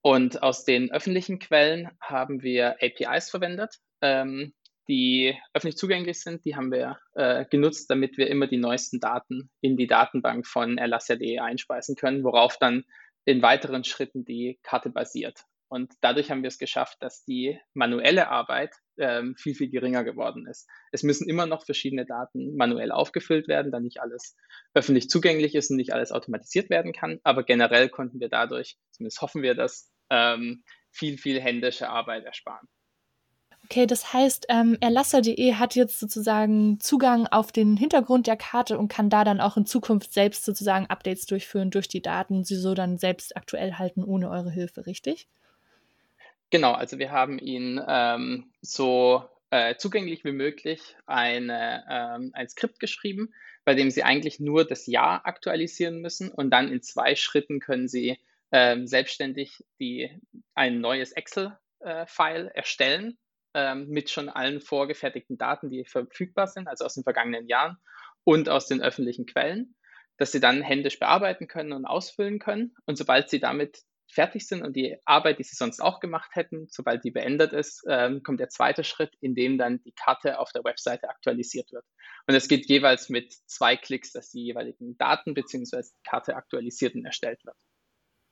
Und 0.03 0.42
aus 0.42 0.64
den 0.64 0.90
öffentlichen 0.90 1.38
Quellen 1.38 1.90
haben 2.01 2.42
wir 2.42 2.77
APIs 2.83 3.31
verwendet, 3.31 3.77
ähm, 4.01 4.53
die 4.88 5.38
öffentlich 5.55 5.77
zugänglich 5.77 6.21
sind, 6.21 6.45
die 6.45 6.57
haben 6.57 6.73
wir 6.73 6.99
äh, 7.14 7.45
genutzt, 7.47 7.90
damit 7.90 8.16
wir 8.18 8.29
immer 8.29 8.47
die 8.47 8.59
neuesten 8.59 9.01
Daten 9.01 9.51
in 9.61 9.77
die 9.77 9.87
Datenbank 9.87 10.47
von 10.47 10.79
Elastia.de 10.79 11.38
einspeisen 11.38 11.97
können, 11.97 12.25
worauf 12.25 12.59
dann 12.59 12.85
in 13.25 13.42
weiteren 13.42 13.85
Schritten 13.85 14.25
die 14.25 14.59
Karte 14.62 14.90
basiert. 14.90 15.45
Und 15.68 15.95
dadurch 16.03 16.31
haben 16.31 16.42
wir 16.42 16.49
es 16.49 16.59
geschafft, 16.59 16.99
dass 17.01 17.25
die 17.25 17.59
manuelle 17.73 18.29
Arbeit 18.29 18.75
ähm, 18.99 19.35
viel, 19.38 19.55
viel 19.55 19.71
geringer 19.71 20.05
geworden 20.05 20.47
ist. 20.47 20.68
Es 20.90 21.03
müssen 21.03 21.27
immer 21.27 21.47
noch 21.47 21.64
verschiedene 21.64 22.05
Daten 22.05 22.57
manuell 22.57 22.92
aufgefüllt 22.92 23.49
werden, 23.49 23.73
da 23.73 23.81
nicht 23.81 23.99
alles 23.99 24.37
öffentlich 24.75 25.09
zugänglich 25.09 25.55
ist 25.55 25.71
und 25.71 25.79
nicht 25.79 25.95
alles 25.95 26.12
automatisiert 26.12 26.68
werden 26.68 26.92
kann. 26.92 27.21
Aber 27.23 27.42
generell 27.42 27.88
konnten 27.88 28.21
wir 28.21 28.29
dadurch, 28.29 28.77
zumindest 28.90 29.23
hoffen 29.23 29.40
wir 29.42 29.55
das, 29.55 29.90
ähm, 30.11 30.62
viel, 30.90 31.16
viel 31.16 31.40
händische 31.40 31.88
Arbeit 31.88 32.25
ersparen. 32.25 32.68
Okay, 33.73 33.87
das 33.87 34.13
heißt, 34.13 34.49
ähm, 34.51 34.77
erlasser.de 34.83 35.55
hat 35.55 35.77
jetzt 35.77 35.99
sozusagen 35.99 36.79
Zugang 36.79 37.27
auf 37.27 37.53
den 37.53 37.79
Hintergrund 37.79 38.27
der 38.27 38.37
Karte 38.37 38.77
und 38.77 38.89
kann 38.89 39.09
da 39.09 39.25
dann 39.25 39.41
auch 39.41 39.57
in 39.57 39.65
Zukunft 39.65 40.13
selbst 40.13 40.45
sozusagen 40.45 40.91
Updates 40.91 41.25
durchführen 41.25 41.71
durch 41.71 41.89
die 41.89 42.03
Daten, 42.03 42.45
sie 42.45 42.57
so 42.57 42.75
dann 42.75 42.99
selbst 42.99 43.35
aktuell 43.35 43.79
halten 43.79 44.05
ohne 44.05 44.29
eure 44.29 44.51
Hilfe, 44.51 44.85
richtig? 44.85 45.27
Genau, 46.51 46.73
also 46.73 46.99
wir 46.99 47.13
haben 47.13 47.39
ihn 47.39 47.81
ähm, 47.89 48.53
so 48.61 49.25
äh, 49.49 49.75
zugänglich 49.77 50.23
wie 50.23 50.33
möglich 50.33 50.95
eine, 51.07 51.83
ähm, 51.89 52.31
ein 52.35 52.51
Skript 52.51 52.79
geschrieben, 52.79 53.33
bei 53.65 53.73
dem 53.73 53.91
Sie 53.91 54.03
eigentlich 54.03 54.39
nur 54.39 54.67
das 54.67 54.87
Jahr 54.87 55.25
aktualisieren 55.25 56.03
müssen 56.03 56.31
und 56.31 56.51
dann 56.51 56.71
in 56.71 56.83
zwei 56.83 57.15
Schritten 57.15 57.59
können 57.59 57.89
Sie 57.89 58.19
ähm, 58.51 58.87
selbstständig 58.87 59.65
die, 59.81 60.11
ein 60.55 60.83
neues 60.83 61.13
Excel-File 61.13 62.49
äh, 62.49 62.55
erstellen 62.55 63.17
ähm, 63.55 63.88
mit 63.88 64.11
schon 64.11 64.29
allen 64.29 64.61
vorgefertigten 64.61 65.38
Daten, 65.38 65.71
die 65.71 65.85
verfügbar 65.85 66.47
sind, 66.47 66.69
also 66.69 66.85
aus 66.85 66.95
den 66.95 67.05
vergangenen 67.05 67.49
Jahren 67.49 67.77
und 68.25 68.49
aus 68.49 68.67
den 68.67 68.83
öffentlichen 68.83 69.27
Quellen, 69.27 69.75
dass 70.17 70.33
Sie 70.33 70.41
dann 70.41 70.62
händisch 70.62 70.99
bearbeiten 70.99 71.49
können 71.49 71.73
und 71.73 71.87
ausfüllen 71.87 72.38
können. 72.38 72.75
Und 72.87 72.97
sobald 72.97 73.31
Sie 73.31 73.41
damit 73.41 73.83
fertig 74.12 74.47
sind 74.47 74.62
und 74.62 74.77
die 74.77 74.97
Arbeit, 75.05 75.38
die 75.38 75.43
sie 75.43 75.57
sonst 75.57 75.81
auch 75.81 75.99
gemacht 75.99 76.31
hätten, 76.35 76.67
sobald 76.69 77.03
die 77.03 77.11
beendet 77.11 77.53
ist, 77.53 77.83
ähm, 77.88 78.23
kommt 78.23 78.41
der 78.41 78.51
zweite 78.51 78.85
Schritt, 78.85 79.15
in 79.21 79.35
dem 79.35 79.59
dann 79.59 79.83
die 79.83 79.93
Karte 79.93 80.38
auf 80.38 80.53
der 80.53 80.65
Webseite 80.65 81.09
aktualisiert 81.09 81.73
wird. 81.73 81.85
Und 82.27 82.35
es 82.35 82.47
geht 82.47 82.69
jeweils 82.69 83.09
mit 83.09 83.33
zwei 83.47 83.77
Klicks, 83.77 84.12
dass 84.12 84.31
die 84.31 84.45
jeweiligen 84.45 84.97
Daten 84.99 85.35
bzw. 85.35 85.83
die 85.83 86.03
Karte 86.09 86.37
aktualisiert 86.37 86.95
und 86.95 87.07
erstellt 87.07 87.45
wird. 87.45 87.57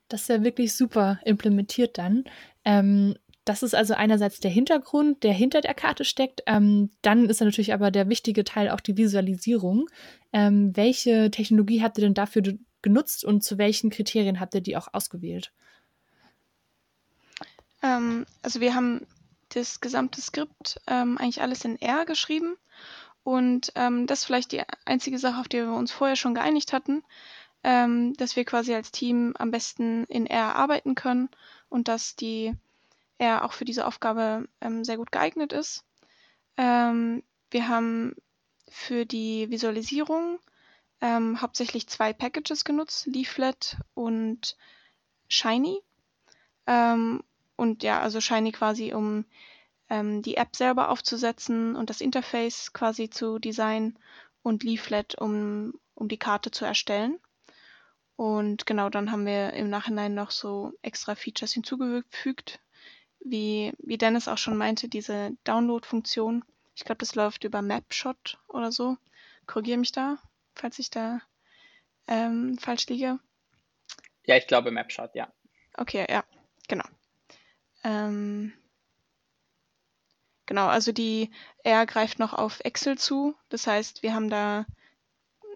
Das 0.08 0.22
ist 0.22 0.28
ja 0.28 0.44
wirklich 0.44 0.74
super 0.74 1.20
implementiert 1.24 1.96
dann. 1.96 2.24
Ähm, 2.64 3.16
das 3.50 3.64
ist 3.64 3.74
also 3.74 3.94
einerseits 3.94 4.38
der 4.38 4.50
Hintergrund, 4.52 5.24
der 5.24 5.32
hinter 5.32 5.60
der 5.60 5.74
Karte 5.74 6.04
steckt. 6.04 6.44
Ähm, 6.46 6.90
dann 7.02 7.28
ist 7.28 7.40
natürlich 7.40 7.74
aber 7.74 7.90
der 7.90 8.08
wichtige 8.08 8.44
Teil 8.44 8.70
auch 8.70 8.78
die 8.78 8.96
Visualisierung. 8.96 9.90
Ähm, 10.32 10.70
welche 10.76 11.32
Technologie 11.32 11.82
habt 11.82 11.98
ihr 11.98 12.04
denn 12.04 12.14
dafür 12.14 12.44
genutzt 12.80 13.24
und 13.24 13.42
zu 13.42 13.58
welchen 13.58 13.90
Kriterien 13.90 14.38
habt 14.38 14.54
ihr 14.54 14.60
die 14.60 14.76
auch 14.76 14.94
ausgewählt? 14.94 15.52
Ähm, 17.82 18.24
also 18.40 18.60
wir 18.60 18.76
haben 18.76 19.04
das 19.48 19.80
gesamte 19.80 20.20
Skript 20.20 20.80
ähm, 20.86 21.18
eigentlich 21.18 21.42
alles 21.42 21.64
in 21.64 21.82
R 21.82 22.04
geschrieben. 22.04 22.54
Und 23.24 23.72
ähm, 23.74 24.06
das 24.06 24.20
ist 24.20 24.24
vielleicht 24.26 24.52
die 24.52 24.62
einzige 24.84 25.18
Sache, 25.18 25.40
auf 25.40 25.48
die 25.48 25.56
wir 25.56 25.72
uns 25.72 25.90
vorher 25.90 26.14
schon 26.14 26.36
geeinigt 26.36 26.72
hatten, 26.72 27.02
ähm, 27.64 28.14
dass 28.14 28.36
wir 28.36 28.44
quasi 28.44 28.72
als 28.76 28.92
Team 28.92 29.34
am 29.36 29.50
besten 29.50 30.04
in 30.04 30.26
R 30.26 30.54
arbeiten 30.54 30.94
können 30.94 31.30
und 31.68 31.88
dass 31.88 32.14
die 32.14 32.54
R 33.20 33.44
auch 33.44 33.52
für 33.52 33.64
diese 33.64 33.86
Aufgabe 33.86 34.48
ähm, 34.60 34.84
sehr 34.84 34.96
gut 34.96 35.12
geeignet 35.12 35.52
ist. 35.52 35.84
Ähm, 36.56 37.22
wir 37.50 37.68
haben 37.68 38.14
für 38.68 39.04
die 39.04 39.50
Visualisierung 39.50 40.38
ähm, 41.00 41.40
hauptsächlich 41.40 41.88
zwei 41.88 42.12
Packages 42.12 42.64
genutzt, 42.64 43.06
Leaflet 43.06 43.76
und 43.94 44.56
Shiny. 45.28 45.80
Ähm, 46.66 47.22
und 47.56 47.82
ja, 47.82 48.00
also 48.00 48.20
Shiny 48.20 48.52
quasi, 48.52 48.94
um 48.94 49.24
ähm, 49.90 50.22
die 50.22 50.36
App 50.36 50.56
selber 50.56 50.88
aufzusetzen 50.88 51.76
und 51.76 51.90
das 51.90 52.00
Interface 52.00 52.72
quasi 52.72 53.10
zu 53.10 53.38
designen 53.38 53.98
und 54.42 54.62
Leaflet, 54.62 55.16
um, 55.16 55.74
um 55.94 56.08
die 56.08 56.18
Karte 56.18 56.50
zu 56.50 56.64
erstellen. 56.64 57.18
Und 58.16 58.66
genau, 58.66 58.90
dann 58.90 59.12
haben 59.12 59.26
wir 59.26 59.54
im 59.54 59.70
Nachhinein 59.70 60.14
noch 60.14 60.30
so 60.30 60.72
extra 60.82 61.14
Features 61.14 61.52
hinzugefügt, 61.52 62.60
wie, 63.24 63.72
wie 63.78 63.98
Dennis 63.98 64.28
auch 64.28 64.38
schon 64.38 64.56
meinte, 64.56 64.88
diese 64.88 65.32
Download-Funktion. 65.44 66.44
Ich 66.74 66.84
glaube, 66.84 66.98
das 66.98 67.14
läuft 67.14 67.44
über 67.44 67.62
Mapshot 67.62 68.38
oder 68.48 68.72
so. 68.72 68.96
Korrigiere 69.46 69.78
mich 69.78 69.92
da, 69.92 70.18
falls 70.54 70.78
ich 70.78 70.90
da 70.90 71.20
ähm, 72.06 72.58
falsch 72.58 72.86
liege. 72.88 73.18
Ja, 74.24 74.36
ich 74.36 74.46
glaube 74.46 74.70
Mapshot, 74.70 75.14
ja. 75.14 75.32
Okay, 75.74 76.06
ja, 76.08 76.24
genau. 76.68 76.84
Ähm, 77.84 78.52
genau, 80.46 80.66
also 80.66 80.92
die 80.92 81.30
R 81.64 81.86
greift 81.86 82.18
noch 82.18 82.34
auf 82.34 82.60
Excel 82.60 82.98
zu. 82.98 83.34
Das 83.48 83.66
heißt, 83.66 84.02
wir 84.02 84.14
haben 84.14 84.30
da 84.30 84.66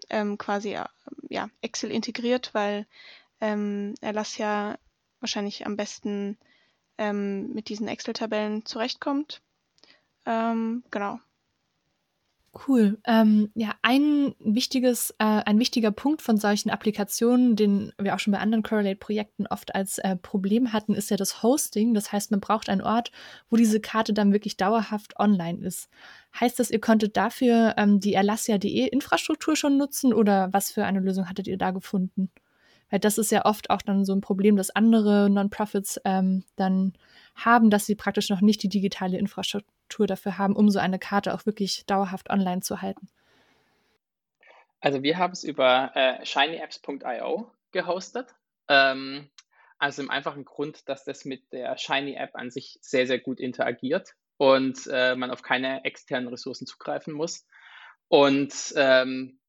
ähm, 0.09 0.37
quasi 0.37 0.73
äh, 0.75 0.85
ja, 1.29 1.49
Excel 1.61 1.91
integriert, 1.91 2.53
weil 2.53 2.87
ähm, 3.41 3.95
Erlass 4.01 4.37
ja 4.37 4.77
wahrscheinlich 5.19 5.65
am 5.65 5.75
besten 5.75 6.37
ähm, 6.97 7.53
mit 7.53 7.69
diesen 7.69 7.87
Excel-Tabellen 7.87 8.65
zurechtkommt. 8.65 9.41
Ähm, 10.25 10.83
genau. 10.91 11.19
Cool. 12.67 12.97
Ähm, 13.05 13.51
ja, 13.53 13.75
ein 13.81 14.33
wichtiges, 14.39 15.11
äh, 15.19 15.25
ein 15.25 15.59
wichtiger 15.59 15.91
Punkt 15.91 16.21
von 16.21 16.37
solchen 16.37 16.69
Applikationen, 16.69 17.57
den 17.57 17.91
wir 17.99 18.15
auch 18.15 18.19
schon 18.19 18.31
bei 18.31 18.39
anderen 18.39 18.63
Correlate-Projekten 18.63 19.45
oft 19.47 19.75
als 19.75 19.97
äh, 19.97 20.15
Problem 20.15 20.71
hatten, 20.71 20.95
ist 20.95 21.09
ja 21.09 21.17
das 21.17 21.43
Hosting. 21.43 21.93
Das 21.93 22.13
heißt, 22.13 22.31
man 22.31 22.39
braucht 22.39 22.69
einen 22.69 22.81
Ort, 22.81 23.11
wo 23.49 23.57
diese 23.57 23.81
Karte 23.81 24.13
dann 24.13 24.31
wirklich 24.31 24.55
dauerhaft 24.55 25.19
online 25.19 25.65
ist. 25.65 25.89
Heißt 26.39 26.57
das, 26.57 26.71
ihr 26.71 26.79
konntet 26.79 27.17
dafür 27.17 27.73
ähm, 27.77 27.99
die 27.99 28.13
Erlassia.de 28.13 28.87
Infrastruktur 28.87 29.57
schon 29.57 29.77
nutzen 29.77 30.13
oder 30.13 30.47
was 30.53 30.71
für 30.71 30.85
eine 30.85 31.01
Lösung 31.01 31.27
hattet 31.27 31.47
ihr 31.47 31.57
da 31.57 31.71
gefunden? 31.71 32.31
Weil 32.89 32.99
das 32.99 33.17
ist 33.17 33.31
ja 33.31 33.45
oft 33.45 33.69
auch 33.69 33.81
dann 33.81 34.05
so 34.05 34.13
ein 34.13 34.21
Problem, 34.21 34.55
dass 34.55 34.69
andere 34.69 35.29
Non-Profits 35.29 35.99
ähm, 36.05 36.43
dann 36.55 36.93
haben, 37.35 37.69
dass 37.69 37.85
sie 37.85 37.95
praktisch 37.95 38.29
noch 38.29 38.41
nicht 38.41 38.63
die 38.63 38.69
digitale 38.69 39.17
Infrastruktur 39.17 40.07
dafür 40.07 40.37
haben, 40.37 40.55
um 40.55 40.69
so 40.69 40.79
eine 40.79 40.99
Karte 40.99 41.33
auch 41.33 41.45
wirklich 41.45 41.85
dauerhaft 41.85 42.29
online 42.29 42.61
zu 42.61 42.81
halten. 42.81 43.09
Also 44.79 45.01
wir 45.01 45.17
haben 45.17 45.33
es 45.33 45.43
über 45.43 45.91
äh, 45.95 46.23
shinyapps.io 46.25 47.51
gehostet. 47.71 48.35
Ähm, 48.67 49.29
also 49.77 50.01
im 50.01 50.09
einfachen 50.09 50.45
Grund, 50.45 50.87
dass 50.87 51.03
das 51.03 51.25
mit 51.25 51.51
der 51.51 51.77
Shiny 51.77 52.15
App 52.15 52.35
an 52.35 52.51
sich 52.51 52.77
sehr, 52.81 53.07
sehr 53.07 53.19
gut 53.19 53.39
interagiert 53.39 54.15
und 54.37 54.87
äh, 54.91 55.15
man 55.15 55.31
auf 55.31 55.41
keine 55.41 55.83
externen 55.85 56.29
Ressourcen 56.29 56.65
zugreifen 56.65 57.13
muss. 57.13 57.45
Und 58.07 58.53
ähm, 58.75 59.39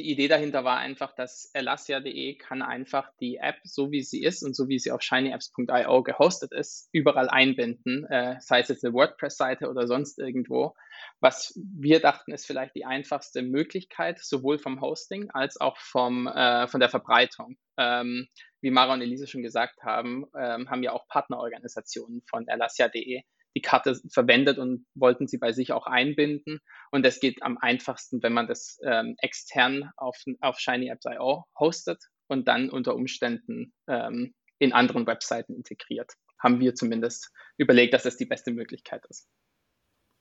die 0.00 0.10
Idee 0.10 0.28
dahinter 0.28 0.64
war 0.64 0.78
einfach, 0.78 1.14
dass 1.14 1.50
Elastia.de 1.52 2.34
kann 2.36 2.62
einfach 2.62 3.10
die 3.20 3.36
App, 3.36 3.56
so 3.64 3.90
wie 3.90 4.02
sie 4.02 4.22
ist 4.22 4.42
und 4.42 4.56
so 4.56 4.68
wie 4.68 4.78
sie 4.78 4.92
auf 4.92 5.02
shinyapps.io 5.02 6.02
gehostet 6.02 6.52
ist, 6.52 6.88
überall 6.92 7.28
einbinden, 7.28 8.06
äh, 8.06 8.36
sei 8.40 8.60
es 8.60 8.68
jetzt 8.68 8.82
eine 8.82 8.94
WordPress-Seite 8.94 9.68
oder 9.68 9.86
sonst 9.86 10.18
irgendwo. 10.18 10.74
Was 11.20 11.52
wir 11.56 12.00
dachten, 12.00 12.32
ist 12.32 12.46
vielleicht 12.46 12.74
die 12.74 12.86
einfachste 12.86 13.42
Möglichkeit, 13.42 14.18
sowohl 14.20 14.58
vom 14.58 14.80
Hosting 14.80 15.30
als 15.32 15.60
auch 15.60 15.76
vom, 15.76 16.26
äh, 16.26 16.66
von 16.66 16.80
der 16.80 16.88
Verbreitung. 16.88 17.58
Ähm, 17.76 18.28
wie 18.62 18.70
Mara 18.70 18.94
und 18.94 19.02
Elise 19.02 19.26
schon 19.26 19.42
gesagt 19.42 19.82
haben, 19.82 20.24
ähm, 20.34 20.70
haben 20.70 20.82
ja 20.82 20.92
auch 20.92 21.06
Partnerorganisationen 21.08 22.22
von 22.28 22.48
Elastia.de 22.48 23.22
die 23.56 23.62
Karte 23.62 24.00
verwendet 24.12 24.58
und 24.58 24.86
wollten 24.94 25.26
sie 25.26 25.38
bei 25.38 25.52
sich 25.52 25.72
auch 25.72 25.86
einbinden. 25.86 26.60
Und 26.90 27.04
das 27.04 27.20
geht 27.20 27.42
am 27.42 27.58
einfachsten, 27.58 28.22
wenn 28.22 28.32
man 28.32 28.46
das 28.46 28.78
ähm, 28.84 29.16
extern 29.18 29.90
auf, 29.96 30.16
auf 30.40 30.58
ShinyApps.io 30.58 31.44
hostet 31.58 32.02
und 32.28 32.46
dann 32.48 32.70
unter 32.70 32.94
Umständen 32.94 33.72
ähm, 33.88 34.34
in 34.58 34.72
anderen 34.72 35.06
Webseiten 35.06 35.54
integriert. 35.54 36.12
Haben 36.38 36.60
wir 36.60 36.74
zumindest 36.74 37.32
überlegt, 37.56 37.94
dass 37.94 38.04
das 38.04 38.16
die 38.16 38.26
beste 38.26 38.52
Möglichkeit 38.52 39.04
ist. 39.08 39.28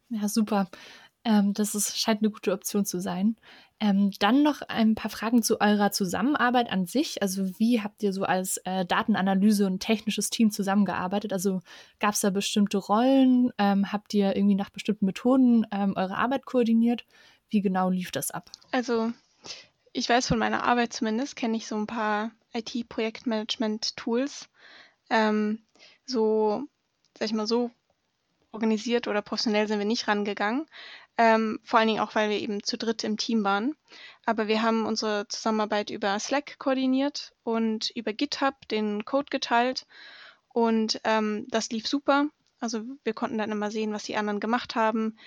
Ja, 0.10 0.28
super. 0.28 0.70
Ähm, 1.26 1.54
das 1.54 1.76
ist, 1.76 2.00
scheint 2.00 2.22
eine 2.22 2.32
gute 2.32 2.54
Option 2.54 2.86
zu 2.86 3.00
sein. 3.00 3.36
Ähm, 3.82 4.12
dann 4.20 4.44
noch 4.44 4.62
ein 4.62 4.96
paar 4.96 5.12
Fragen 5.12 5.42
zu 5.42 5.62
eurer 5.62 5.92
Zusammenarbeit 5.92 6.72
an 6.72 6.86
sich. 6.86 7.22
Also 7.22 7.60
wie 7.60 7.82
habt 7.82 8.04
ihr 8.04 8.14
so 8.14 8.24
als 8.24 8.58
äh, 8.66 8.86
Datenanalyse 8.86 9.66
und 9.66 9.80
technisches 9.80 10.30
Team 10.30 10.52
zusammengearbeitet? 10.52 11.32
Also 11.34 11.62
gab 12.00 12.14
es 12.14 12.22
da 12.22 12.30
bestimmte 12.30 12.78
Rollen? 12.78 13.52
Ähm, 13.58 13.92
habt 13.92 14.14
ihr 14.14 14.36
irgendwie 14.36 14.56
nach 14.56 14.70
bestimmten 14.70 15.06
Methoden 15.06 15.66
ähm, 15.72 15.94
eure 15.96 16.18
Arbeit 16.18 16.46
koordiniert? 16.46 17.06
Wie 17.50 17.62
genau 17.62 17.90
lief 17.90 18.12
das 18.12 18.32
ab? 18.32 18.52
Also 18.72 19.12
ich 19.94 20.08
weiß 20.08 20.28
von 20.28 20.40
meiner 20.40 20.64
Arbeit 20.64 20.94
zumindest, 20.94 21.36
kenne 21.36 21.58
ich 21.58 21.68
so 21.68 21.76
ein 21.76 21.88
paar 21.88 22.32
IT-Projektmanagement-Tools. 22.54 24.50
Ähm, 25.10 25.64
so, 26.06 26.64
sag 27.18 27.28
ich 27.28 27.34
mal, 27.34 27.48
so 27.48 27.72
organisiert 28.52 29.08
oder 29.08 29.22
professionell 29.22 29.68
sind 29.68 29.80
wir 29.80 29.86
nicht 29.86 30.08
rangegangen. 30.08 30.66
Ähm, 31.22 31.60
vor 31.66 31.80
allen 31.80 31.90
Dingen 31.90 32.00
auch, 32.00 32.16
weil 32.16 32.30
wir 32.30 32.40
eben 32.40 32.64
zu 32.64 32.78
dritt 32.78 33.04
im 33.04 33.18
Team 33.18 33.44
waren. 33.44 33.76
Aber 34.26 34.48
wir 34.48 34.62
haben 34.62 34.86
unsere 34.86 35.28
Zusammenarbeit 35.28 35.90
über 35.90 36.18
Slack 36.18 36.58
koordiniert 36.60 37.34
und 37.44 37.90
über 37.90 38.14
GitHub 38.14 38.56
den 38.70 39.04
Code 39.04 39.28
geteilt. 39.30 39.86
Und 40.48 41.02
ähm, 41.04 41.46
das 41.50 41.72
lief 41.72 41.88
super. 41.90 42.30
Also 42.62 42.84
wir 43.04 43.14
konnten 43.14 43.38
dann 43.38 43.52
immer 43.52 43.70
sehen, 43.70 43.92
was 43.92 44.04
die 44.04 44.16
anderen 44.16 44.40
gemacht 44.40 44.76
haben, 44.76 45.18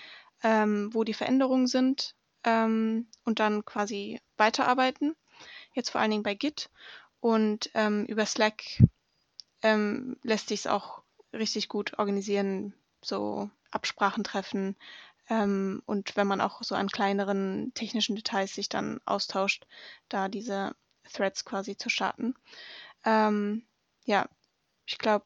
ähm, 0.41 0.91
wo 0.95 1.03
die 1.03 1.13
Veränderungen 1.13 1.67
sind 1.67 2.15
ähm, 2.43 3.05
und 3.23 3.39
dann 3.39 3.63
quasi 3.63 4.19
weiterarbeiten. 4.35 5.15
Jetzt 5.73 5.91
vor 5.91 6.01
allen 6.01 6.09
Dingen 6.09 6.23
bei 6.23 6.33
Git. 6.33 6.71
Und 7.19 7.69
ähm, 7.75 8.05
über 8.05 8.25
Slack 8.25 8.63
ähm, 9.61 10.17
lässt 10.23 10.49
sich 10.49 10.61
es 10.61 10.67
auch 10.67 11.03
richtig 11.33 11.69
gut 11.69 11.99
organisieren, 11.99 12.73
so 13.03 13.51
Absprachen 13.69 14.23
treffen. 14.23 14.75
Ähm, 15.29 15.81
und 15.85 16.15
wenn 16.15 16.27
man 16.27 16.41
auch 16.41 16.63
so 16.63 16.75
an 16.75 16.89
kleineren 16.89 17.71
technischen 17.73 18.15
Details 18.15 18.53
sich 18.53 18.69
dann 18.69 18.99
austauscht, 19.05 19.65
da 20.09 20.27
diese 20.27 20.75
Threads 21.11 21.45
quasi 21.45 21.77
zu 21.77 21.89
starten. 21.89 22.35
Ähm, 23.05 23.63
ja, 24.05 24.27
ich 24.85 24.97
glaube, 24.97 25.25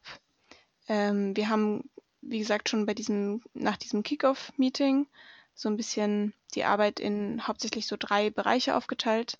ähm, 0.88 1.36
wir 1.36 1.48
haben, 1.48 1.90
wie 2.20 2.38
gesagt, 2.38 2.68
schon 2.68 2.86
bei 2.86 2.94
diesem, 2.94 3.42
nach 3.54 3.76
diesem 3.76 4.02
Kickoff-Meeting 4.02 5.06
so 5.54 5.68
ein 5.68 5.76
bisschen 5.76 6.34
die 6.54 6.64
Arbeit 6.64 7.00
in 7.00 7.46
hauptsächlich 7.46 7.86
so 7.86 7.96
drei 7.98 8.30
Bereiche 8.30 8.76
aufgeteilt. 8.76 9.38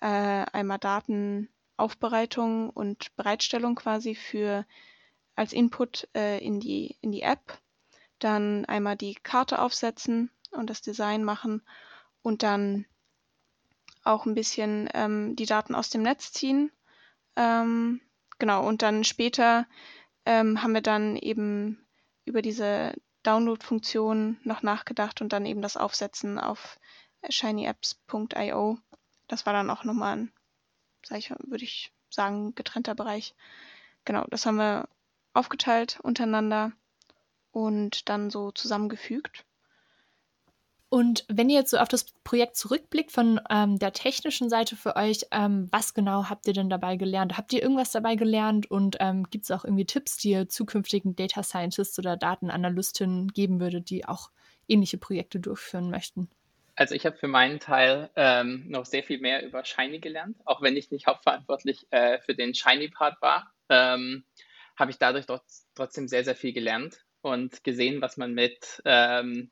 Äh, 0.00 0.06
einmal 0.52 0.78
Datenaufbereitung 0.78 2.70
und 2.70 3.14
Bereitstellung 3.16 3.74
quasi 3.74 4.14
für 4.14 4.66
als 5.36 5.52
Input 5.52 6.08
äh, 6.14 6.38
in, 6.38 6.60
die, 6.60 6.96
in 7.00 7.12
die 7.12 7.22
App. 7.22 7.58
Dann 8.24 8.64
einmal 8.64 8.96
die 8.96 9.16
Karte 9.16 9.58
aufsetzen 9.58 10.30
und 10.50 10.70
das 10.70 10.80
Design 10.80 11.24
machen 11.24 11.60
und 12.22 12.42
dann 12.42 12.86
auch 14.02 14.24
ein 14.24 14.34
bisschen 14.34 14.88
ähm, 14.94 15.36
die 15.36 15.44
Daten 15.44 15.74
aus 15.74 15.90
dem 15.90 16.00
Netz 16.00 16.32
ziehen. 16.32 16.72
Ähm, 17.36 18.00
genau, 18.38 18.66
und 18.66 18.80
dann 18.80 19.04
später 19.04 19.66
ähm, 20.24 20.62
haben 20.62 20.72
wir 20.72 20.80
dann 20.80 21.16
eben 21.16 21.86
über 22.24 22.40
diese 22.40 22.94
Download-Funktion 23.24 24.38
noch 24.42 24.62
nachgedacht 24.62 25.20
und 25.20 25.34
dann 25.34 25.44
eben 25.44 25.60
das 25.60 25.76
Aufsetzen 25.76 26.38
auf 26.38 26.78
shinyapps.io. 27.28 28.78
Das 29.28 29.44
war 29.44 29.52
dann 29.52 29.68
auch 29.68 29.84
nochmal 29.84 30.16
ein, 30.16 30.32
sag 31.04 31.18
ich, 31.18 31.28
würde 31.28 31.64
ich 31.64 31.92
sagen, 32.08 32.54
getrennter 32.54 32.94
Bereich. 32.94 33.34
Genau, 34.06 34.24
das 34.30 34.46
haben 34.46 34.56
wir 34.56 34.88
aufgeteilt 35.34 35.98
untereinander 36.02 36.72
und 37.54 38.08
dann 38.08 38.30
so 38.30 38.50
zusammengefügt. 38.50 39.44
Und 40.88 41.24
wenn 41.28 41.48
ihr 41.48 41.58
jetzt 41.58 41.70
so 41.70 41.78
auf 41.78 41.88
das 41.88 42.06
Projekt 42.22 42.56
zurückblickt 42.56 43.10
von 43.10 43.40
ähm, 43.50 43.78
der 43.78 43.92
technischen 43.92 44.48
Seite 44.48 44.76
für 44.76 44.96
euch, 44.96 45.22
ähm, 45.32 45.68
was 45.70 45.94
genau 45.94 46.28
habt 46.28 46.46
ihr 46.46 46.52
denn 46.52 46.68
dabei 46.68 46.96
gelernt? 46.96 47.36
Habt 47.36 47.52
ihr 47.52 47.62
irgendwas 47.62 47.90
dabei 47.90 48.14
gelernt 48.14 48.70
und 48.70 48.96
ähm, 49.00 49.24
gibt 49.30 49.44
es 49.44 49.50
auch 49.50 49.64
irgendwie 49.64 49.86
Tipps, 49.86 50.16
die 50.18 50.30
ihr 50.30 50.48
zukünftigen 50.48 51.16
Data 51.16 51.42
Scientists 51.42 51.98
oder 51.98 52.16
Datenanalystinnen 52.16 53.28
geben 53.32 53.60
würdet, 53.60 53.90
die 53.90 54.04
auch 54.04 54.30
ähnliche 54.68 54.98
Projekte 54.98 55.40
durchführen 55.40 55.90
möchten? 55.90 56.28
Also 56.76 56.94
ich 56.94 57.06
habe 57.06 57.16
für 57.16 57.28
meinen 57.28 57.60
Teil 57.60 58.10
ähm, 58.16 58.64
noch 58.68 58.84
sehr 58.84 59.04
viel 59.04 59.20
mehr 59.20 59.44
über 59.44 59.64
Shiny 59.64 60.00
gelernt, 60.00 60.36
auch 60.44 60.60
wenn 60.60 60.76
ich 60.76 60.90
nicht 60.90 61.06
hauptverantwortlich 61.06 61.86
äh, 61.90 62.20
für 62.20 62.34
den 62.34 62.54
Shiny-Part 62.54 63.20
war, 63.20 63.52
ähm, 63.68 64.24
habe 64.76 64.90
ich 64.90 64.98
dadurch 64.98 65.26
trotzdem 65.74 66.08
sehr, 66.08 66.24
sehr 66.24 66.36
viel 66.36 66.52
gelernt 66.52 67.03
und 67.24 67.64
gesehen, 67.64 68.00
was 68.00 68.16
man 68.16 68.34
mit 68.34 68.82
ähm, 68.84 69.50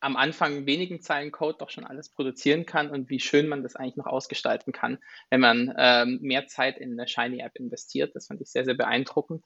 am 0.00 0.16
Anfang 0.16 0.66
wenigen 0.66 1.00
Zeilen 1.00 1.32
Code 1.32 1.58
doch 1.58 1.70
schon 1.70 1.84
alles 1.84 2.10
produzieren 2.10 2.66
kann 2.66 2.90
und 2.90 3.10
wie 3.10 3.18
schön 3.18 3.48
man 3.48 3.62
das 3.62 3.74
eigentlich 3.74 3.96
noch 3.96 4.06
ausgestalten 4.06 4.72
kann, 4.72 4.98
wenn 5.30 5.40
man 5.40 5.74
ähm, 5.76 6.18
mehr 6.22 6.46
Zeit 6.46 6.78
in 6.78 6.92
eine 6.92 7.08
Shiny 7.08 7.40
App 7.40 7.56
investiert. 7.56 8.14
Das 8.14 8.28
fand 8.28 8.40
ich 8.40 8.50
sehr, 8.50 8.64
sehr 8.64 8.74
beeindruckend. 8.74 9.44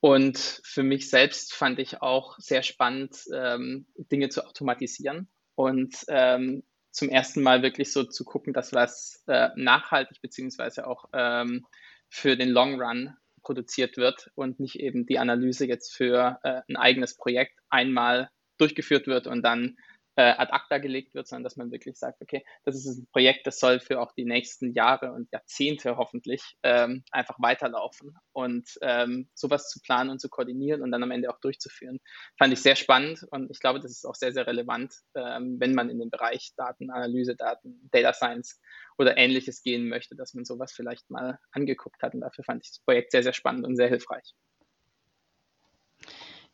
Und 0.00 0.60
für 0.64 0.82
mich 0.82 1.08
selbst 1.08 1.54
fand 1.54 1.78
ich 1.78 2.02
auch 2.02 2.38
sehr 2.38 2.62
spannend, 2.62 3.16
ähm, 3.32 3.86
Dinge 3.96 4.28
zu 4.28 4.44
automatisieren 4.44 5.28
und 5.54 6.04
ähm, 6.08 6.64
zum 6.90 7.08
ersten 7.08 7.42
Mal 7.42 7.62
wirklich 7.62 7.92
so 7.92 8.04
zu 8.04 8.24
gucken, 8.24 8.52
dass 8.52 8.72
was 8.72 9.22
äh, 9.26 9.50
nachhaltig 9.56 10.20
beziehungsweise 10.20 10.86
auch 10.86 11.06
ähm, 11.12 11.66
für 12.08 12.36
den 12.36 12.50
Long 12.50 12.80
Run 12.80 13.14
produziert 13.46 13.96
wird 13.96 14.28
und 14.34 14.58
nicht 14.58 14.80
eben 14.80 15.06
die 15.06 15.20
Analyse 15.20 15.66
jetzt 15.66 15.94
für 15.94 16.40
äh, 16.42 16.62
ein 16.68 16.76
eigenes 16.76 17.16
Projekt 17.16 17.60
einmal 17.70 18.28
durchgeführt 18.58 19.06
wird 19.06 19.28
und 19.28 19.42
dann 19.42 19.76
äh, 20.16 20.34
ad 20.36 20.52
acta 20.52 20.78
gelegt 20.78 21.14
wird, 21.14 21.28
sondern 21.28 21.44
dass 21.44 21.56
man 21.56 21.70
wirklich 21.70 21.96
sagt, 21.98 22.20
okay, 22.22 22.44
das 22.64 22.74
ist 22.74 22.98
ein 22.98 23.06
Projekt, 23.12 23.46
das 23.46 23.58
soll 23.58 23.80
für 23.80 24.00
auch 24.00 24.12
die 24.12 24.24
nächsten 24.24 24.72
Jahre 24.72 25.12
und 25.12 25.30
Jahrzehnte 25.30 25.96
hoffentlich 25.96 26.56
ähm, 26.62 27.04
einfach 27.10 27.36
weiterlaufen. 27.38 28.16
Und 28.32 28.68
ähm, 28.82 29.28
sowas 29.34 29.68
zu 29.68 29.80
planen 29.80 30.10
und 30.10 30.20
zu 30.20 30.28
koordinieren 30.28 30.82
und 30.82 30.90
dann 30.90 31.02
am 31.02 31.10
Ende 31.10 31.30
auch 31.30 31.40
durchzuführen, 31.40 32.00
fand 32.38 32.52
ich 32.52 32.60
sehr 32.60 32.76
spannend 32.76 33.24
und 33.30 33.50
ich 33.50 33.60
glaube, 33.60 33.80
das 33.80 33.90
ist 33.90 34.06
auch 34.06 34.14
sehr, 34.14 34.32
sehr 34.32 34.46
relevant, 34.46 34.94
ähm, 35.14 35.56
wenn 35.60 35.74
man 35.74 35.90
in 35.90 35.98
den 35.98 36.10
Bereich 36.10 36.52
Datenanalyse, 36.56 37.36
Daten, 37.36 37.88
Data 37.92 38.12
Science 38.12 38.60
oder 38.98 39.16
ähnliches 39.16 39.62
gehen 39.62 39.88
möchte, 39.88 40.16
dass 40.16 40.34
man 40.34 40.44
sowas 40.44 40.72
vielleicht 40.72 41.10
mal 41.10 41.38
angeguckt 41.52 42.02
hat. 42.02 42.14
Und 42.14 42.20
dafür 42.22 42.44
fand 42.44 42.64
ich 42.64 42.70
das 42.70 42.80
Projekt 42.80 43.12
sehr, 43.12 43.22
sehr 43.22 43.32
spannend 43.32 43.66
und 43.66 43.76
sehr 43.76 43.88
hilfreich. 43.88 44.34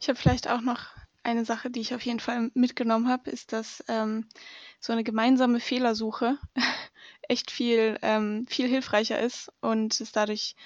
Ich 0.01 0.09
habe 0.09 0.19
vielleicht 0.19 0.49
auch 0.49 0.61
noch 0.61 0.89
eine 1.23 1.45
Sache, 1.45 1.71
die 1.71 1.81
ich 1.81 1.95
auf 1.95 2.03
jeden 2.03 2.21
Fall 2.21 2.51
mitgenommen 2.55 3.09
habe, 3.09 3.31
ist, 3.31 3.53
dass 3.53 3.85
ähm, 3.89 4.29
so 4.81 4.93
eine 4.93 5.05
gemeinsame 5.05 5.61
Fehlersuche 5.61 6.39
echt 7.29 7.51
viel, 7.51 7.99
ähm, 8.03 8.47
viel 8.49 8.69
hilfreicher 8.69 9.21
ist 9.21 9.53
und 9.61 10.01
es 10.01 10.13
dadurch 10.13 10.57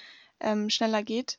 ähm, 0.41 0.71
schneller 0.71 1.03
geht, 1.03 1.39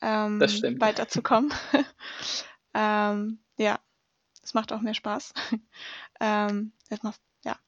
ähm, 0.00 0.40
weiterzukommen. 0.80 1.52
ähm, 2.74 3.38
ja, 3.58 3.78
es 4.42 4.54
macht 4.54 4.72
auch 4.72 4.80
mehr 4.80 4.94
Spaß. 4.94 5.32
ähm, 6.20 6.72
es 6.88 7.02
macht, 7.02 7.20
ja. 7.44 7.58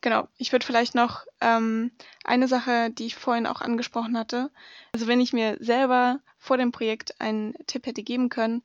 Genau, 0.00 0.28
ich 0.36 0.52
würde 0.52 0.64
vielleicht 0.64 0.94
noch 0.94 1.26
ähm, 1.40 1.90
eine 2.24 2.46
Sache, 2.46 2.90
die 2.90 3.06
ich 3.06 3.16
vorhin 3.16 3.46
auch 3.46 3.60
angesprochen 3.60 4.16
hatte. 4.16 4.50
Also 4.92 5.08
wenn 5.08 5.20
ich 5.20 5.32
mir 5.32 5.56
selber 5.60 6.20
vor 6.38 6.56
dem 6.56 6.70
Projekt 6.70 7.20
einen 7.20 7.54
Tipp 7.66 7.84
hätte 7.86 8.04
geben 8.04 8.28
können, 8.28 8.62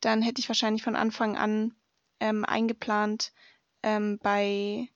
dann 0.00 0.20
hätte 0.20 0.40
ich 0.40 0.48
wahrscheinlich 0.48 0.82
von 0.82 0.94
Anfang 0.94 1.38
an 1.38 1.74
ähm, 2.20 2.44
eingeplant, 2.44 3.32
ähm, 3.82 4.18
bei 4.22 4.90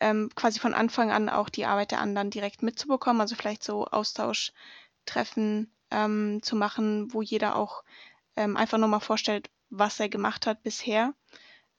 ähm, 0.00 0.30
quasi 0.34 0.60
von 0.60 0.74
Anfang 0.74 1.10
an 1.10 1.30
auch 1.30 1.48
die 1.48 1.64
Arbeit 1.64 1.90
der 1.90 2.00
anderen 2.00 2.30
direkt 2.30 2.62
mitzubekommen. 2.62 3.22
Also 3.22 3.34
vielleicht 3.34 3.64
so 3.64 3.86
Austauschtreffen 3.86 5.72
ähm, 5.90 6.40
zu 6.42 6.54
machen, 6.54 7.12
wo 7.14 7.22
jeder 7.22 7.56
auch 7.56 7.82
ähm, 8.36 8.58
einfach 8.58 8.78
nochmal 8.78 9.00
vorstellt, 9.00 9.50
was 9.70 9.98
er 10.00 10.10
gemacht 10.10 10.46
hat 10.46 10.62
bisher. 10.62 11.14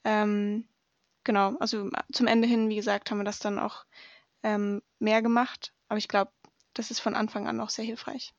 Ähm, 0.04 0.68
genau, 1.24 1.56
also 1.60 1.90
zum 2.12 2.28
Ende 2.28 2.48
hin, 2.48 2.70
wie 2.70 2.76
gesagt, 2.76 3.12
haben 3.12 3.20
wir 3.20 3.26
das 3.26 3.40
dann 3.40 3.60
auch 3.60 3.86
ähm, 4.44 4.82
mehr 5.00 5.22
gemacht. 5.22 5.74
Aber 5.88 5.98
ich 5.98 6.08
glaube, 6.08 6.32
das 6.74 6.92
ist 6.92 7.00
von 7.00 7.16
Anfang 7.16 7.48
an 7.48 7.60
auch 7.60 7.70
sehr 7.70 7.86
hilfreich. 7.86 8.34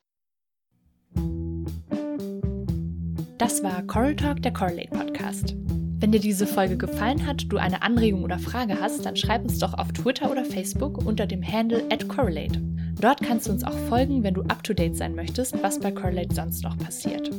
Das 3.39 3.63
war 3.63 3.83
Coral 3.85 4.15
Talk, 4.17 4.43
der 4.43 4.53
Correlate 4.53 4.91
Podcast. 4.91 5.55
Wenn 6.01 6.13
dir 6.13 6.21
diese 6.21 6.47
Folge 6.47 6.79
gefallen 6.79 7.27
hat, 7.27 7.45
du 7.49 7.59
eine 7.59 7.83
Anregung 7.83 8.23
oder 8.25 8.39
Frage 8.39 8.81
hast, 8.81 9.05
dann 9.05 9.17
schreib 9.17 9.43
uns 9.43 9.59
doch 9.59 9.75
auf 9.75 9.93
Twitter 9.93 10.31
oder 10.31 10.45
Facebook 10.45 11.05
unter 11.05 11.27
dem 11.27 11.43
Handle 11.43 11.87
@correlate. 12.09 12.61
Dort 13.01 13.23
kannst 13.23 13.49
du 13.49 13.53
uns 13.53 13.65
auch 13.65 13.77
folgen, 13.89 14.23
wenn 14.23 14.35
du 14.35 14.43
up 14.43 14.63
to 14.63 14.73
date 14.73 14.97
sein 14.97 15.15
möchtest, 15.15 15.63
was 15.63 15.79
bei 15.79 15.91
Correlate 15.91 16.35
sonst 16.35 16.63
noch 16.63 16.77
passiert. 16.79 17.31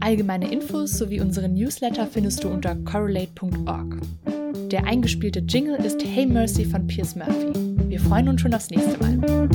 Allgemeine 0.00 0.50
Infos 0.50 0.92
sowie 0.92 1.20
unsere 1.20 1.48
Newsletter 1.48 2.06
findest 2.06 2.44
du 2.44 2.48
unter 2.48 2.74
correlate.org. 2.76 3.96
Der 4.66 4.84
eingespielte 4.84 5.40
Jingle 5.40 5.76
ist 5.76 6.04
Hey 6.04 6.26
Mercy 6.26 6.64
von 6.64 6.86
Piers 6.86 7.14
Murphy. 7.14 7.52
Wir 7.88 8.00
freuen 8.00 8.28
uns 8.28 8.40
schon 8.40 8.52
aufs 8.52 8.70
nächste 8.70 8.98
Mal. 8.98 9.48